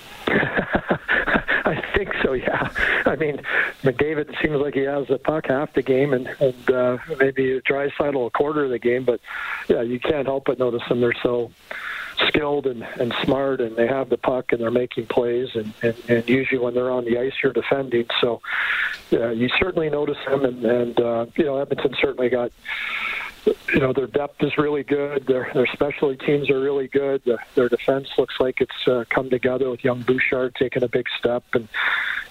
I 0.28 1.82
think 1.94 2.12
so. 2.22 2.32
Yeah. 2.32 2.70
I 3.06 3.14
mean, 3.16 3.42
McDavid 3.82 4.40
seems 4.42 4.56
like 4.56 4.74
he 4.74 4.80
has 4.80 5.06
the 5.08 5.18
puck 5.18 5.46
half 5.48 5.74
the 5.74 5.82
game, 5.82 6.14
and 6.14 6.26
and 6.40 6.70
uh, 6.70 6.98
maybe 7.18 7.60
Draisaitl 7.60 8.26
a 8.26 8.30
quarter 8.30 8.64
of 8.64 8.70
the 8.70 8.78
game. 8.78 9.04
But 9.04 9.20
yeah, 9.68 9.82
you 9.82 10.00
can't 10.00 10.26
help 10.26 10.46
but 10.46 10.58
notice 10.58 10.82
them. 10.88 11.00
They're 11.00 11.12
so 11.22 11.50
skilled 12.28 12.66
and, 12.66 12.82
and 12.98 13.14
smart, 13.22 13.60
and 13.60 13.76
they 13.76 13.86
have 13.86 14.08
the 14.08 14.18
puck 14.18 14.52
and 14.52 14.60
they're 14.60 14.70
making 14.70 15.06
plays. 15.06 15.48
And, 15.54 15.72
and, 15.82 15.96
and 16.08 16.28
usually 16.28 16.58
when 16.58 16.74
they're 16.74 16.90
on 16.90 17.04
the 17.04 17.18
ice, 17.18 17.32
you're 17.42 17.52
defending. 17.52 18.06
So 18.20 18.40
yeah, 19.10 19.30
you 19.30 19.48
certainly 19.58 19.90
notice 19.90 20.18
them. 20.26 20.44
And, 20.44 20.64
and 20.64 21.00
uh, 21.00 21.26
you 21.36 21.44
know, 21.44 21.58
Edmonton 21.58 21.94
certainly 22.00 22.28
got 22.28 22.52
you 23.72 23.80
know 23.80 23.92
their 23.92 24.06
depth 24.06 24.42
is 24.42 24.56
really 24.58 24.82
good. 24.82 25.26
Their 25.26 25.50
their 25.54 25.66
specialty 25.66 26.24
teams 26.24 26.50
are 26.50 26.60
really 26.60 26.88
good. 26.88 27.22
Their, 27.24 27.44
their 27.54 27.68
defense 27.68 28.08
looks 28.18 28.34
like 28.38 28.60
it's 28.60 28.88
uh, 28.88 29.04
come 29.08 29.30
together 29.30 29.70
with 29.70 29.84
young 29.84 30.02
Bouchard 30.02 30.54
taking 30.56 30.82
a 30.82 30.88
big 30.88 31.06
step, 31.18 31.44
and 31.54 31.68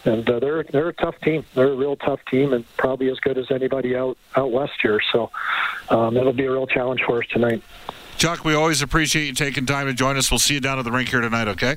and 0.06 0.30
uh, 0.30 0.40
they're 0.40 0.64
they're 0.64 0.90
a 0.90 0.94
tough 0.94 1.20
team. 1.22 1.46
They're 1.56 1.72
a 1.72 1.76
real 1.76 1.96
tough 1.96 2.24
team, 2.30 2.54
and 2.54 2.66
probably 2.78 3.10
as 3.10 3.20
good 3.20 3.38
as 3.38 3.52
anybody 3.52 3.96
out 3.96 4.18
out 4.36 4.52
west 4.52 4.74
here. 4.82 5.02
So 5.12 5.32
um, 5.90 6.18
it'll 6.18 6.34
be 6.34 6.46
a 6.46 6.52
real 6.52 6.68
challenge 6.68 7.02
for 7.06 7.22
us 7.22 7.28
tonight. 7.30 7.64
Chuck, 8.20 8.44
we 8.44 8.54
always 8.54 8.82
appreciate 8.82 9.28
you 9.28 9.34
taking 9.34 9.66
time 9.66 9.88
to 9.88 9.94
join 9.94 10.18
us. 10.18 10.30
We'll 10.30 10.40
see 10.40 10.56
you 10.56 10.60
down 10.60 10.78
at 10.78 10.84
the 10.84 10.92
rink 10.92 11.08
here 11.08 11.22
tonight, 11.22 11.48
okay? 11.48 11.76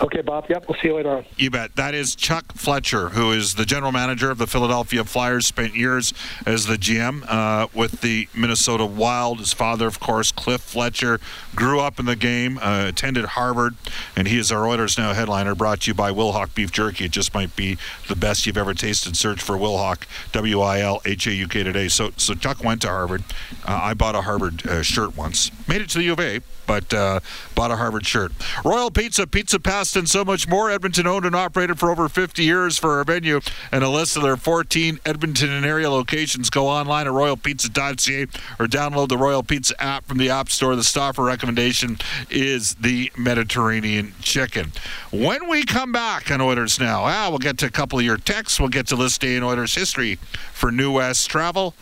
Okay, 0.00 0.20
Bob. 0.20 0.46
Yep, 0.48 0.68
we'll 0.68 0.78
see 0.80 0.88
you 0.88 0.96
later 0.96 1.16
on. 1.16 1.24
You 1.36 1.50
bet. 1.50 1.76
That 1.76 1.94
is 1.94 2.14
Chuck 2.14 2.52
Fletcher, 2.54 3.10
who 3.10 3.32
is 3.32 3.54
the 3.54 3.64
general 3.64 3.92
manager 3.92 4.30
of 4.30 4.38
the 4.38 4.46
Philadelphia 4.46 5.04
Flyers. 5.04 5.46
Spent 5.46 5.74
years 5.74 6.12
as 6.44 6.66
the 6.66 6.76
GM 6.76 7.24
uh, 7.28 7.68
with 7.74 8.00
the 8.02 8.28
Minnesota 8.34 8.84
Wild. 8.84 9.38
His 9.38 9.52
father, 9.52 9.86
of 9.86 10.00
course, 10.00 10.32
Cliff 10.32 10.60
Fletcher, 10.60 11.20
grew 11.54 11.80
up 11.80 11.98
in 11.98 12.04
the 12.04 12.16
game, 12.16 12.58
uh, 12.58 12.86
attended 12.88 13.24
Harvard, 13.24 13.74
and 14.14 14.28
he 14.28 14.38
is 14.38 14.52
our 14.52 14.66
Oilers 14.66 14.98
Now 14.98 15.12
headliner. 15.12 15.54
Brought 15.54 15.82
to 15.82 15.90
you 15.90 15.94
by 15.94 16.10
Wilhauk 16.10 16.54
Beef 16.54 16.70
Jerky. 16.70 17.06
It 17.06 17.12
just 17.12 17.32
might 17.32 17.54
be 17.56 17.78
the 18.08 18.16
best 18.16 18.46
you've 18.46 18.58
ever 18.58 18.74
tasted. 18.74 19.16
Search 19.16 19.40
for 19.40 19.56
Wilhauk, 19.56 20.02
W 20.32 20.60
I 20.60 20.80
L 20.80 21.00
H 21.04 21.26
A 21.26 21.32
U 21.32 21.48
K 21.48 21.62
today. 21.62 21.88
So, 21.88 22.10
so 22.16 22.34
Chuck 22.34 22.62
went 22.62 22.82
to 22.82 22.88
Harvard. 22.88 23.24
Uh, 23.64 23.80
I 23.82 23.94
bought 23.94 24.14
a 24.14 24.22
Harvard 24.22 24.66
uh, 24.66 24.82
shirt 24.82 25.16
once. 25.16 25.50
Made 25.68 25.80
it 25.80 25.88
to 25.90 25.98
the 25.98 26.04
U 26.04 26.12
of 26.12 26.20
A 26.20 26.40
but 26.66 26.92
uh, 26.92 27.20
bought 27.54 27.70
a 27.70 27.76
Harvard 27.76 28.06
shirt. 28.06 28.32
Royal 28.64 28.90
Pizza, 28.90 29.26
Pizza 29.26 29.58
Pasta, 29.76 29.98
and 29.98 30.08
so 30.08 30.24
much 30.24 30.48
more. 30.48 30.70
Edmonton 30.70 31.06
owned 31.06 31.26
and 31.26 31.36
operated 31.36 31.78
for 31.78 31.90
over 31.90 32.08
50 32.08 32.42
years 32.42 32.78
for 32.78 32.96
our 32.96 33.04
venue 33.04 33.40
and 33.70 33.84
a 33.84 33.90
list 33.90 34.16
of 34.16 34.22
their 34.22 34.38
14 34.38 35.00
Edmonton 35.04 35.52
and 35.52 35.66
area 35.66 35.90
locations. 35.90 36.48
Go 36.48 36.66
online 36.66 37.06
at 37.06 37.12
royalpizza.ca 37.12 38.22
or 38.58 38.66
download 38.68 39.08
the 39.10 39.18
Royal 39.18 39.42
Pizza 39.42 39.78
app 39.78 40.06
from 40.06 40.16
the 40.16 40.30
App 40.30 40.48
Store. 40.48 40.76
The 40.76 40.82
Stauffer 40.82 41.24
recommendation 41.24 41.98
is 42.30 42.76
the 42.76 43.12
Mediterranean 43.18 44.14
chicken. 44.22 44.72
When 45.12 45.46
we 45.46 45.62
come 45.62 45.92
back 45.92 46.30
on 46.30 46.40
Oilers 46.40 46.80
Now, 46.80 47.02
ah, 47.04 47.26
we'll 47.28 47.38
get 47.38 47.58
to 47.58 47.66
a 47.66 47.70
couple 47.70 47.98
of 47.98 48.04
your 48.06 48.16
texts. 48.16 48.58
We'll 48.58 48.70
get 48.70 48.86
to 48.86 48.96
this 48.96 49.18
day 49.18 49.36
in 49.36 49.42
Oilers 49.42 49.74
history 49.74 50.14
for 50.54 50.72
New 50.72 50.92
West 50.92 51.28
Travel. 51.28 51.74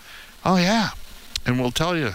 Oh, 0.45 0.57
yeah. 0.57 0.89
And 1.47 1.61
we'll 1.61 1.71
tell 1.71 1.97
you 1.97 2.15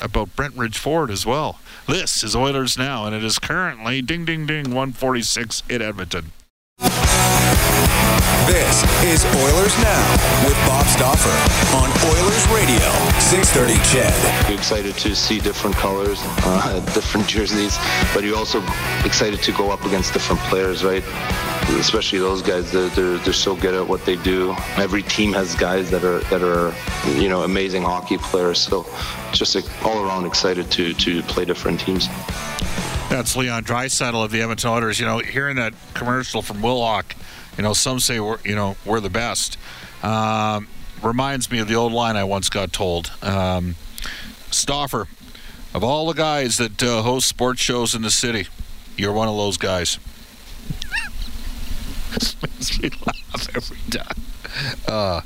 About 0.00 0.28
Brentridge 0.36 0.76
Ford 0.76 1.10
as 1.10 1.26
well. 1.26 1.58
This 1.88 2.22
is 2.22 2.36
Oilers 2.36 2.78
Now, 2.78 3.06
and 3.06 3.14
it 3.14 3.24
is 3.24 3.40
currently 3.40 4.00
ding, 4.00 4.24
ding, 4.24 4.46
ding, 4.46 4.66
146 4.66 5.64
in 5.68 5.82
Edmonton. 5.82 6.30
This 8.46 8.84
is 9.02 9.24
Oilers 9.26 9.76
Now 9.82 10.06
with 10.46 10.54
Bob 10.70 10.86
Stauffer 10.86 11.34
on 11.74 11.90
Oilers 12.14 12.46
Radio, 12.54 12.86
630 13.28 13.74
CHED. 13.92 14.48
You're 14.48 14.58
excited 14.58 14.94
to 14.94 15.14
see 15.14 15.38
different 15.38 15.76
colors, 15.76 16.18
uh, 16.22 16.80
different 16.94 17.26
jerseys, 17.26 17.76
but 18.14 18.24
you're 18.24 18.38
also 18.38 18.62
excited 19.04 19.42
to 19.42 19.52
go 19.52 19.70
up 19.70 19.84
against 19.84 20.14
different 20.14 20.40
players, 20.44 20.82
right? 20.82 21.04
Especially 21.78 22.20
those 22.20 22.40
guys, 22.40 22.72
they're, 22.72 22.88
they're, 22.88 23.18
they're 23.18 23.34
so 23.34 23.54
good 23.54 23.74
at 23.74 23.86
what 23.86 24.02
they 24.06 24.16
do. 24.16 24.56
Every 24.78 25.02
team 25.02 25.34
has 25.34 25.54
guys 25.54 25.90
that 25.90 26.04
are 26.04 26.20
that 26.30 26.40
are 26.42 26.72
you 27.20 27.28
know 27.28 27.42
amazing 27.42 27.82
hockey 27.82 28.16
players. 28.16 28.60
So 28.60 28.86
just 29.32 29.54
like, 29.54 29.66
all 29.84 30.02
around 30.02 30.24
excited 30.24 30.70
to 30.70 30.94
to 30.94 31.20
play 31.24 31.44
different 31.44 31.80
teams. 31.80 32.08
That's 33.10 33.36
Leon 33.36 33.64
Draisaitl 33.64 34.24
of 34.24 34.30
the 34.30 34.40
Edmonton 34.40 34.70
Oilers. 34.70 34.98
You 34.98 35.04
know, 35.04 35.18
hearing 35.18 35.56
that 35.56 35.74
commercial 35.92 36.40
from 36.40 36.62
Wilhauk, 36.62 37.12
you 37.58 37.62
know, 37.62 37.74
some 37.74 38.00
say 38.00 38.20
we're 38.20 38.38
you 38.46 38.54
know 38.54 38.76
we're 38.86 39.00
the 39.00 39.10
best. 39.10 39.58
Um, 40.02 40.66
reminds 41.02 41.50
me 41.50 41.58
of 41.58 41.68
the 41.68 41.74
old 41.74 41.92
line 41.92 42.16
I 42.16 42.24
once 42.24 42.48
got 42.48 42.72
told. 42.72 43.10
Um, 43.22 43.76
Stauffer, 44.50 45.08
of 45.74 45.84
all 45.84 46.06
the 46.06 46.14
guys 46.14 46.56
that 46.56 46.82
uh, 46.82 47.02
host 47.02 47.26
sports 47.26 47.60
shows 47.60 47.94
in 47.94 48.02
the 48.02 48.10
city, 48.10 48.48
you're 48.96 49.12
one 49.12 49.28
of 49.28 49.36
those 49.36 49.56
guys. 49.56 49.98
this 52.12 52.40
makes 52.42 52.80
me 52.80 52.90
laugh 53.06 53.48
every 53.54 53.78
time. 53.90 54.27
Uh, 54.86 55.20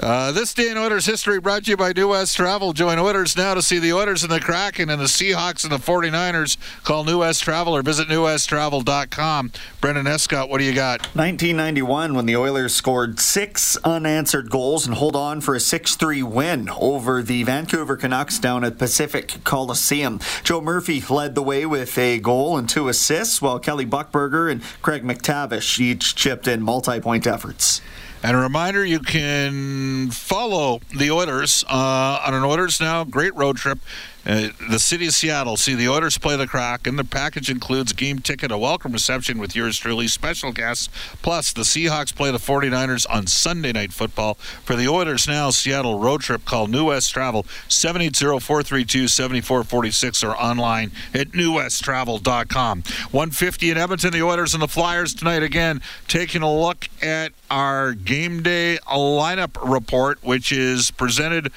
uh, 0.00 0.32
this 0.32 0.52
day 0.54 0.70
in 0.70 0.76
Oilers 0.76 1.06
history 1.06 1.40
brought 1.40 1.64
to 1.64 1.70
you 1.70 1.76
by 1.76 1.92
New 1.92 2.08
West 2.08 2.36
Travel. 2.36 2.72
Join 2.72 2.98
Oilers 2.98 3.36
now 3.36 3.54
to 3.54 3.62
see 3.62 3.78
the 3.78 3.92
Oilers 3.92 4.22
and 4.22 4.32
the 4.32 4.40
Kraken 4.40 4.90
and 4.90 5.00
the 5.00 5.06
Seahawks 5.06 5.64
and 5.64 5.72
the 5.72 5.78
49ers. 5.78 6.56
Call 6.84 7.04
New 7.04 7.20
West 7.20 7.42
Travel 7.42 7.74
or 7.76 7.82
visit 7.82 8.08
newwesttravel.com. 8.08 9.52
Brendan 9.80 10.06
Escott, 10.06 10.48
what 10.48 10.58
do 10.58 10.64
you 10.64 10.74
got? 10.74 11.00
1991 11.14 12.14
when 12.14 12.26
the 12.26 12.36
Oilers 12.36 12.74
scored 12.74 13.20
six 13.20 13.76
unanswered 13.78 14.50
goals 14.50 14.86
and 14.86 14.96
hold 14.96 15.16
on 15.16 15.40
for 15.40 15.54
a 15.54 15.58
6-3 15.58 16.22
win 16.22 16.68
over 16.70 17.22
the 17.22 17.42
Vancouver 17.44 17.96
Canucks 17.96 18.38
down 18.38 18.64
at 18.64 18.78
Pacific 18.78 19.36
Coliseum. 19.44 20.20
Joe 20.42 20.60
Murphy 20.60 21.00
led 21.08 21.34
the 21.34 21.42
way 21.42 21.64
with 21.66 21.96
a 21.98 22.18
goal 22.18 22.56
and 22.58 22.68
two 22.68 22.88
assists, 22.88 23.40
while 23.40 23.58
Kelly 23.58 23.86
Buchberger 23.86 24.50
and 24.50 24.62
Craig 24.82 25.02
MacTavish 25.02 25.78
each 25.78 26.14
chipped 26.14 26.46
in 26.46 26.62
multi-point 26.62 27.26
efforts. 27.26 27.80
And 28.26 28.36
a 28.36 28.40
reminder 28.40 28.84
you 28.84 28.98
can 28.98 30.10
follow 30.10 30.80
the 30.92 31.12
Oilers 31.12 31.64
uh, 31.68 32.22
on 32.26 32.34
an 32.34 32.42
Oilers 32.42 32.80
Now 32.80 33.04
great 33.04 33.32
road 33.36 33.56
trip. 33.56 33.78
Uh, 34.26 34.48
the 34.68 34.80
city 34.80 35.06
of 35.06 35.12
Seattle. 35.12 35.56
See 35.56 35.76
the 35.76 35.88
Oilers 35.88 36.18
play 36.18 36.36
the 36.36 36.48
crack, 36.48 36.86
and 36.86 36.98
the 36.98 37.04
package 37.04 37.48
includes 37.48 37.92
game 37.92 38.18
ticket, 38.18 38.50
a 38.50 38.58
welcome 38.58 38.90
reception 38.92 39.38
with 39.38 39.54
yours 39.54 39.78
truly, 39.78 40.08
special 40.08 40.50
guests, 40.52 40.88
plus 41.22 41.52
the 41.52 41.62
Seahawks 41.62 42.12
play 42.14 42.32
the 42.32 42.38
49ers 42.38 43.06
on 43.08 43.28
Sunday 43.28 43.70
Night 43.72 43.92
Football. 43.92 44.34
For 44.34 44.74
the 44.74 44.88
Oilers 44.88 45.28
Now 45.28 45.50
Seattle 45.50 46.00
road 46.00 46.22
trip, 46.22 46.44
call 46.44 46.66
New 46.66 46.86
West 46.86 47.12
Travel 47.12 47.44
780-432-7446 47.68 50.28
or 50.28 50.36
online 50.36 50.90
at 51.14 51.28
newwesttravel.com. 51.28 52.82
150 52.82 53.70
in 53.70 53.78
Edmonton, 53.78 54.12
the 54.12 54.22
Oilers 54.22 54.54
and 54.54 54.62
the 54.62 54.68
Flyers 54.68 55.14
tonight 55.14 55.44
again, 55.44 55.80
taking 56.08 56.42
a 56.42 56.52
look 56.52 56.88
at 57.00 57.30
our 57.48 57.92
game 57.92 58.42
day 58.42 58.80
lineup 58.88 59.56
report, 59.62 60.20
which 60.24 60.50
is 60.50 60.90
presented 60.90 61.52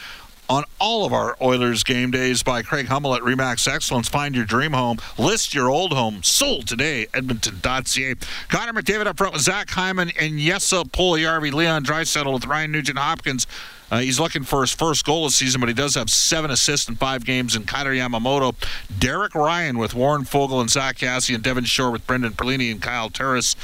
on 0.50 0.64
all 0.80 1.06
of 1.06 1.14
our 1.14 1.38
Oilers 1.42 1.84
game 1.84 2.10
days 2.10 2.42
by 2.42 2.64
Craig 2.64 2.88
Hummel 2.88 3.14
at 3.14 3.22
Remax 3.22 3.72
Excellence. 3.72 4.10
Find 4.10 4.36
your 4.36 4.46
dream 4.46 4.74
home. 4.74 4.98
List 5.18 5.54
your 5.54 5.70
old 5.70 5.94
home. 5.94 6.24
Sold 6.24 6.68
today. 6.68 7.08
Edmonton.ca. 7.14 8.16
Connor 8.50 8.74
McDavid 8.74 9.06
up 9.06 9.18
front 9.18 9.34
with 9.34 9.44
Zach 9.44 9.70
Hyman 9.70 10.12
and 10.20 10.40
Jesse 10.40 10.76
Puljujarvi. 10.76 11.54
Leon 11.54 11.86
Draisaitl 11.86 12.34
with 12.34 12.48
Ryan 12.48 12.72
Nugent 12.72 12.98
Hopkins. 12.98 13.46
Uh, 13.92 14.00
he's 14.00 14.20
looking 14.20 14.44
for 14.44 14.62
his 14.62 14.72
first 14.72 15.06
goal 15.06 15.26
this 15.26 15.36
season, 15.36 15.60
but 15.60 15.68
he 15.68 15.74
does 15.74 15.96
have 15.96 16.10
seven 16.10 16.52
assists 16.52 16.90
in 16.90 16.96
five 16.96 17.26
games. 17.26 17.56
And 17.56 17.68
Kailer 17.68 17.94
Yamamoto, 17.94 18.56
Derek 19.00 19.36
Ryan 19.36 19.78
with 19.78 19.94
Warren 19.94 20.24
Foegele 20.24 20.62
and 20.62 20.70
Zach 20.70 20.98
Kassian, 20.98 21.36
and 21.36 21.44
Devin 21.44 21.66
Shore 21.66 21.92
with 21.92 22.06
Brendan 22.06 22.34
Perlini 22.34 22.72
and 22.72 22.82
Kyle 22.82 23.10
Turris. 23.10 23.56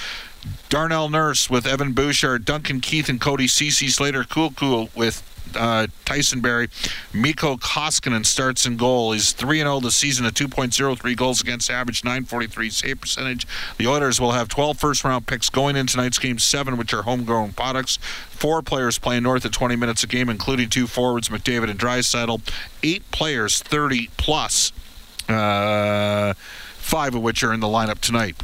Darnell 0.70 1.10
Nurse 1.10 1.50
with 1.50 1.66
Evan 1.66 1.94
Bouchard, 1.94 2.46
Duncan 2.46 2.80
Keith 2.80 3.10
and 3.10 3.20
Cody 3.20 3.48
Ceci 3.48 3.88
Slater 3.88 4.24
Koekkoek 4.24 4.96
with 4.96 5.24
uh, 5.56 5.88
Tyson 6.06 6.42
Barrie. 6.42 6.70
Mikko 7.14 7.58
Koskinen 7.58 8.26
starts 8.26 8.66
in 8.66 8.78
goal. 8.78 9.12
He's 9.12 9.32
3 9.32 9.60
0 9.60 9.80
this 9.80 9.96
season, 9.96 10.26
a 10.26 10.30
2.03 10.30 11.16
goals 11.16 11.42
against 11.42 11.70
average, 11.70 12.04
943 12.04 12.70
save 12.70 13.02
percentage. 13.02 13.48
The 13.78 13.88
Oilers 13.88 14.20
will 14.20 14.32
have 14.32 14.48
12 14.48 14.78
first 14.78 15.04
round 15.04 15.28
picks 15.28 15.50
going 15.50 15.76
in 15.76 15.88
tonight's 15.88 16.20
game 16.20 16.40
seven, 16.40 16.78
which 16.78 16.94
are 16.94 17.04
homegrown 17.04 17.54
products. 17.54 17.98
Four 18.30 18.62
players 18.62 18.98
playing 19.00 19.24
north 19.24 19.46
of 19.46 19.52
20 19.52 19.76
minutes 19.76 20.04
a 20.04 20.08
game, 20.08 20.30
including 20.30 20.70
two 20.70 20.88
forwards, 20.88 21.30
McDavid 21.30 21.70
and 21.70 21.80
Draisaitl. 21.80 22.42
Eight 22.84 23.10
players, 23.12 23.60
30 23.60 24.10
plus. 24.18 24.72
Uh, 25.28 26.34
five 26.76 27.16
of 27.16 27.22
which 27.22 27.44
are 27.44 27.52
in 27.52 27.60
the 27.60 27.68
lineup 27.68 28.00
tonight 28.00 28.36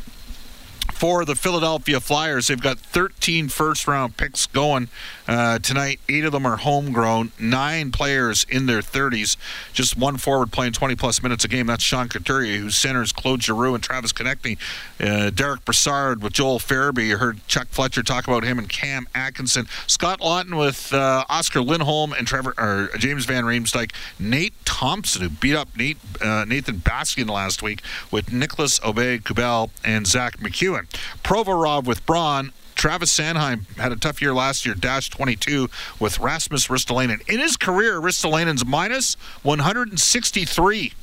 for 1.02 1.26
the 1.26 1.34
Philadelphia 1.34 2.00
Flyers. 2.00 2.46
They've 2.46 2.62
got 2.62 2.78
13 2.78 3.50
first 3.50 3.88
round 3.88 4.18
picks 4.18 4.46
going 4.46 4.88
uh, 5.28 5.58
tonight. 5.58 6.00
Eight 6.08 6.26
of 6.26 6.32
them 6.32 6.46
are 6.46 6.58
homegrown, 6.58 7.32
nine 7.40 7.92
players 7.92 8.46
in 8.48 8.68
their 8.68 8.82
30s. 8.82 9.36
Just 9.74 9.98
one 9.98 10.18
forward 10.18 10.52
playing 10.52 10.74
20 10.74 10.96
plus 10.96 11.24
minutes 11.24 11.44
a 11.44 11.48
game. 11.48 11.66
That's 11.66 11.84
Sean 11.84 12.08
Couturier, 12.08 12.60
who 12.60 12.70
centers 12.70 13.12
Claude 13.12 13.42
Giroux 13.42 13.74
and 13.74 13.84
Travis 13.84 14.14
Konecny. 14.14 14.60
Uh, 15.00 15.32
Derek 15.32 15.66
Brassard 15.66 16.22
with 16.22 16.34
Joel 16.34 16.60
Farabee. 16.60 17.08
You 17.08 17.18
heard 17.18 17.40
Chuck 17.48 17.70
Fletcher 17.70 18.04
talk 18.04 18.28
about 18.28 18.44
him 18.44 18.60
and 18.60 18.70
Cam 18.70 19.08
Atkinson. 19.16 19.66
Scott 19.88 20.20
Laughton 20.20 20.60
with 20.60 20.94
uh, 20.94 21.26
Oskar 21.30 21.62
Lindblom 21.62 22.16
and 22.16 22.28
Trevor 22.28 22.54
or 22.60 22.92
James 23.00 23.26
Van 23.26 23.46
Riemsdyk. 23.46 23.92
Nate 24.20 24.54
Thompson, 24.66 25.24
who 25.24 25.30
beat 25.30 25.56
up 25.56 25.76
Nate, 25.76 25.98
uh, 26.22 26.46
Nathan 26.46 26.76
Baskin 26.76 27.28
last 27.28 27.64
week 27.64 27.82
with 28.12 28.32
Nicholas 28.32 28.80
Aube-Kubel 28.82 29.72
and 29.84 30.06
Zach 30.06 30.38
MacEwen. 30.38 30.91
Provorov 31.24 31.86
with 31.86 32.06
Braun. 32.06 32.52
Travis 32.76 33.16
Sanheim 33.16 33.68
had 33.78 33.92
a 33.92 33.96
tough 33.96 34.22
year 34.22 34.34
last 34.34 34.66
year, 34.66 34.74
dash 34.74 35.10
22 35.10 35.70
with 36.00 36.20
Rasmus 36.20 36.68
Ristolainen. 36.68 37.22
In 37.30 37.40
his 37.40 37.56
career, 37.56 38.00
Ristolainen's 38.00 38.66
minus 38.66 39.14
163 39.44 40.94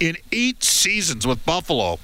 in 0.00 0.16
eight 0.32 0.64
seasons 0.64 1.26
with 1.26 1.44
Buffalo. 1.46 2.00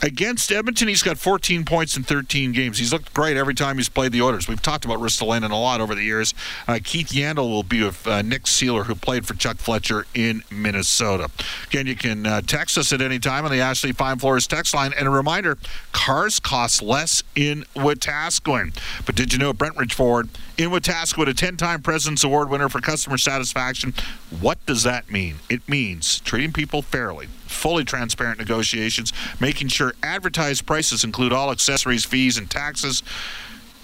Against 0.00 0.52
Edmonton, 0.52 0.86
he's 0.86 1.02
got 1.02 1.18
14 1.18 1.64
points 1.64 1.96
in 1.96 2.04
13 2.04 2.52
games. 2.52 2.78
He's 2.78 2.92
looked 2.92 3.12
great 3.14 3.36
every 3.36 3.54
time 3.54 3.78
he's 3.78 3.88
played 3.88 4.12
the 4.12 4.22
Oilers. 4.22 4.46
We've 4.46 4.62
talked 4.62 4.84
about 4.84 5.00
Ristolainen 5.00 5.50
a 5.50 5.56
lot 5.56 5.80
over 5.80 5.94
the 5.94 6.04
years. 6.04 6.34
Uh, 6.68 6.78
Keith 6.82 7.08
Yandle 7.08 7.48
will 7.48 7.64
be 7.64 7.82
with 7.82 8.06
uh, 8.06 8.22
Nick 8.22 8.44
Seeler, 8.44 8.84
who 8.84 8.94
played 8.94 9.26
for 9.26 9.34
Chuck 9.34 9.56
Fletcher 9.56 10.06
in 10.14 10.44
Minnesota. 10.52 11.28
Again, 11.66 11.88
you 11.88 11.96
can 11.96 12.26
uh, 12.26 12.42
text 12.42 12.78
us 12.78 12.92
at 12.92 13.00
any 13.00 13.18
time 13.18 13.44
on 13.44 13.50
the 13.50 13.60
Ashley 13.60 13.90
Fine 13.90 14.20
Floors 14.20 14.46
text 14.46 14.72
line. 14.72 14.92
And 14.96 15.08
a 15.08 15.10
reminder, 15.10 15.58
cars 15.90 16.38
cost 16.38 16.80
less 16.80 17.24
in 17.34 17.64
Wetaskiwin. 17.74 18.78
But 19.04 19.16
did 19.16 19.32
you 19.32 19.40
know 19.40 19.52
Brentridge 19.52 19.94
Ford 19.94 20.28
in 20.56 20.70
Wetaskiwin, 20.70 21.28
a 21.28 21.34
10-time 21.34 21.82
President's 21.82 22.22
Award 22.22 22.50
winner 22.50 22.68
for 22.68 22.80
customer 22.80 23.18
satisfaction? 23.18 23.94
What 24.40 24.64
does 24.64 24.84
that 24.84 25.10
mean? 25.10 25.36
It 25.50 25.68
means 25.68 26.20
treating 26.20 26.52
people 26.52 26.82
fairly 26.82 27.26
fully 27.48 27.84
transparent 27.84 28.38
negotiations, 28.38 29.12
making 29.40 29.68
sure 29.68 29.87
advertised 30.02 30.66
prices 30.66 31.04
include 31.04 31.32
all 31.32 31.50
accessories, 31.50 32.04
fees, 32.04 32.36
and 32.36 32.50
taxes. 32.50 33.02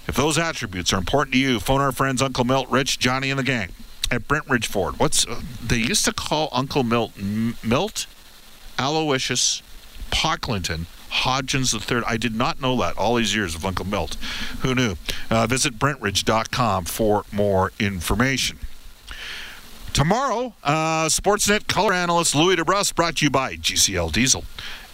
If 0.07 0.17
those 0.17 0.37
attributes 0.37 0.93
are 0.93 0.99
important 0.99 1.33
to 1.33 1.39
you, 1.39 1.61
phone 1.61 1.81
our 1.81 1.93
friends 1.93 2.21
Uncle 2.21 2.45
Milt, 2.45 2.69
Rich, 2.69 2.99
Johnny, 2.99 3.31
and 3.31 3.39
the 3.39 3.45
gang 3.45 3.71
at 4.11 4.29
Brentridge 4.29 4.67
Ford. 4.67 4.99
What's 4.99 5.27
uh, 5.27 5.41
they 5.63 5.79
used 5.79 6.05
to 6.05 6.13
call 6.13 6.49
Uncle 6.53 6.83
Milt 6.83 7.13
Milt 7.17 8.07
Aloysius 8.79 9.63
Pocklington 10.11 10.87
Hodgins 11.11 11.75
III. 11.75 12.03
I 12.07 12.17
did 12.17 12.35
not 12.35 12.61
know 12.61 12.77
that 12.81 12.99
all 12.99 13.15
these 13.15 13.35
years 13.35 13.55
of 13.55 13.65
Uncle 13.65 13.87
Milt. 13.87 14.17
Who 14.61 14.75
knew? 14.75 14.97
Uh, 15.31 15.47
visit 15.47 15.79
Brentridge.com 15.79 16.85
for 16.87 17.25
more 17.33 17.73
information. 17.79 18.59
Tomorrow, 19.93 20.55
uh, 20.65 21.07
Sportsnet 21.07 21.69
color 21.69 21.93
analyst 21.93 22.35
Louie 22.35 22.57
DeBrusk 22.57 22.97
brought 22.97 23.17
to 23.17 23.27
you 23.27 23.31
by 23.31 23.55
GCL 23.55 24.11
Diesel. 24.11 24.45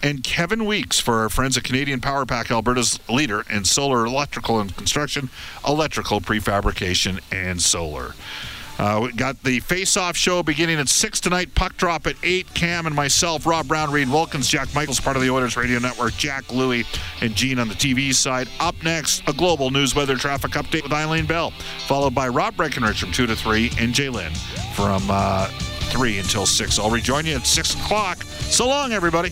And 0.03 0.23
Kevin 0.23 0.65
Weeks 0.65 0.99
for 0.99 1.19
our 1.19 1.29
friends 1.29 1.57
at 1.57 1.63
Canadian 1.63 2.01
Power 2.01 2.25
Pack, 2.25 2.49
Alberta's 2.49 2.99
leader 3.07 3.43
in 3.49 3.65
solar 3.65 4.05
electrical 4.05 4.59
and 4.59 4.75
construction, 4.75 5.29
electrical 5.67 6.21
prefabrication, 6.21 7.19
and 7.31 7.61
solar. 7.61 8.15
Uh, 8.79 8.99
we 9.03 9.11
got 9.11 9.43
the 9.43 9.59
face-off 9.59 10.17
show 10.17 10.41
beginning 10.41 10.79
at 10.79 10.89
6 10.89 11.19
tonight. 11.19 11.53
Puck 11.53 11.77
drop 11.77 12.07
at 12.07 12.15
8. 12.23 12.51
Cam 12.55 12.87
and 12.87 12.95
myself, 12.95 13.45
Rob 13.45 13.67
Brown, 13.67 13.91
Reid 13.91 14.09
Wilkins, 14.09 14.47
Jack 14.47 14.73
Michaels, 14.73 14.99
part 14.99 15.15
of 15.15 15.21
the 15.21 15.29
Oilers 15.29 15.55
Radio 15.55 15.77
Network, 15.77 16.13
Jack 16.13 16.51
Louie, 16.51 16.83
and 17.21 17.35
Gene 17.35 17.59
on 17.59 17.67
the 17.67 17.75
TV 17.75 18.11
side. 18.11 18.47
Up 18.59 18.73
next, 18.83 19.21
a 19.27 19.33
global 19.33 19.69
news 19.69 19.93
weather 19.93 20.15
traffic 20.15 20.51
update 20.53 20.81
with 20.81 20.93
Eileen 20.93 21.27
Bell, 21.27 21.51
followed 21.85 22.15
by 22.15 22.27
Rob 22.27 22.57
Breckenridge 22.57 22.99
from 22.99 23.11
2 23.11 23.27
to 23.27 23.35
3 23.35 23.69
and 23.79 23.93
Jay 23.93 24.09
Lynn 24.09 24.33
from 24.73 25.03
uh, 25.11 25.45
3 25.91 26.17
until 26.17 26.47
6. 26.47 26.79
I'll 26.79 26.89
rejoin 26.89 27.27
you 27.27 27.35
at 27.35 27.45
6 27.45 27.75
o'clock. 27.75 28.23
So 28.23 28.67
long, 28.67 28.93
everybody. 28.93 29.31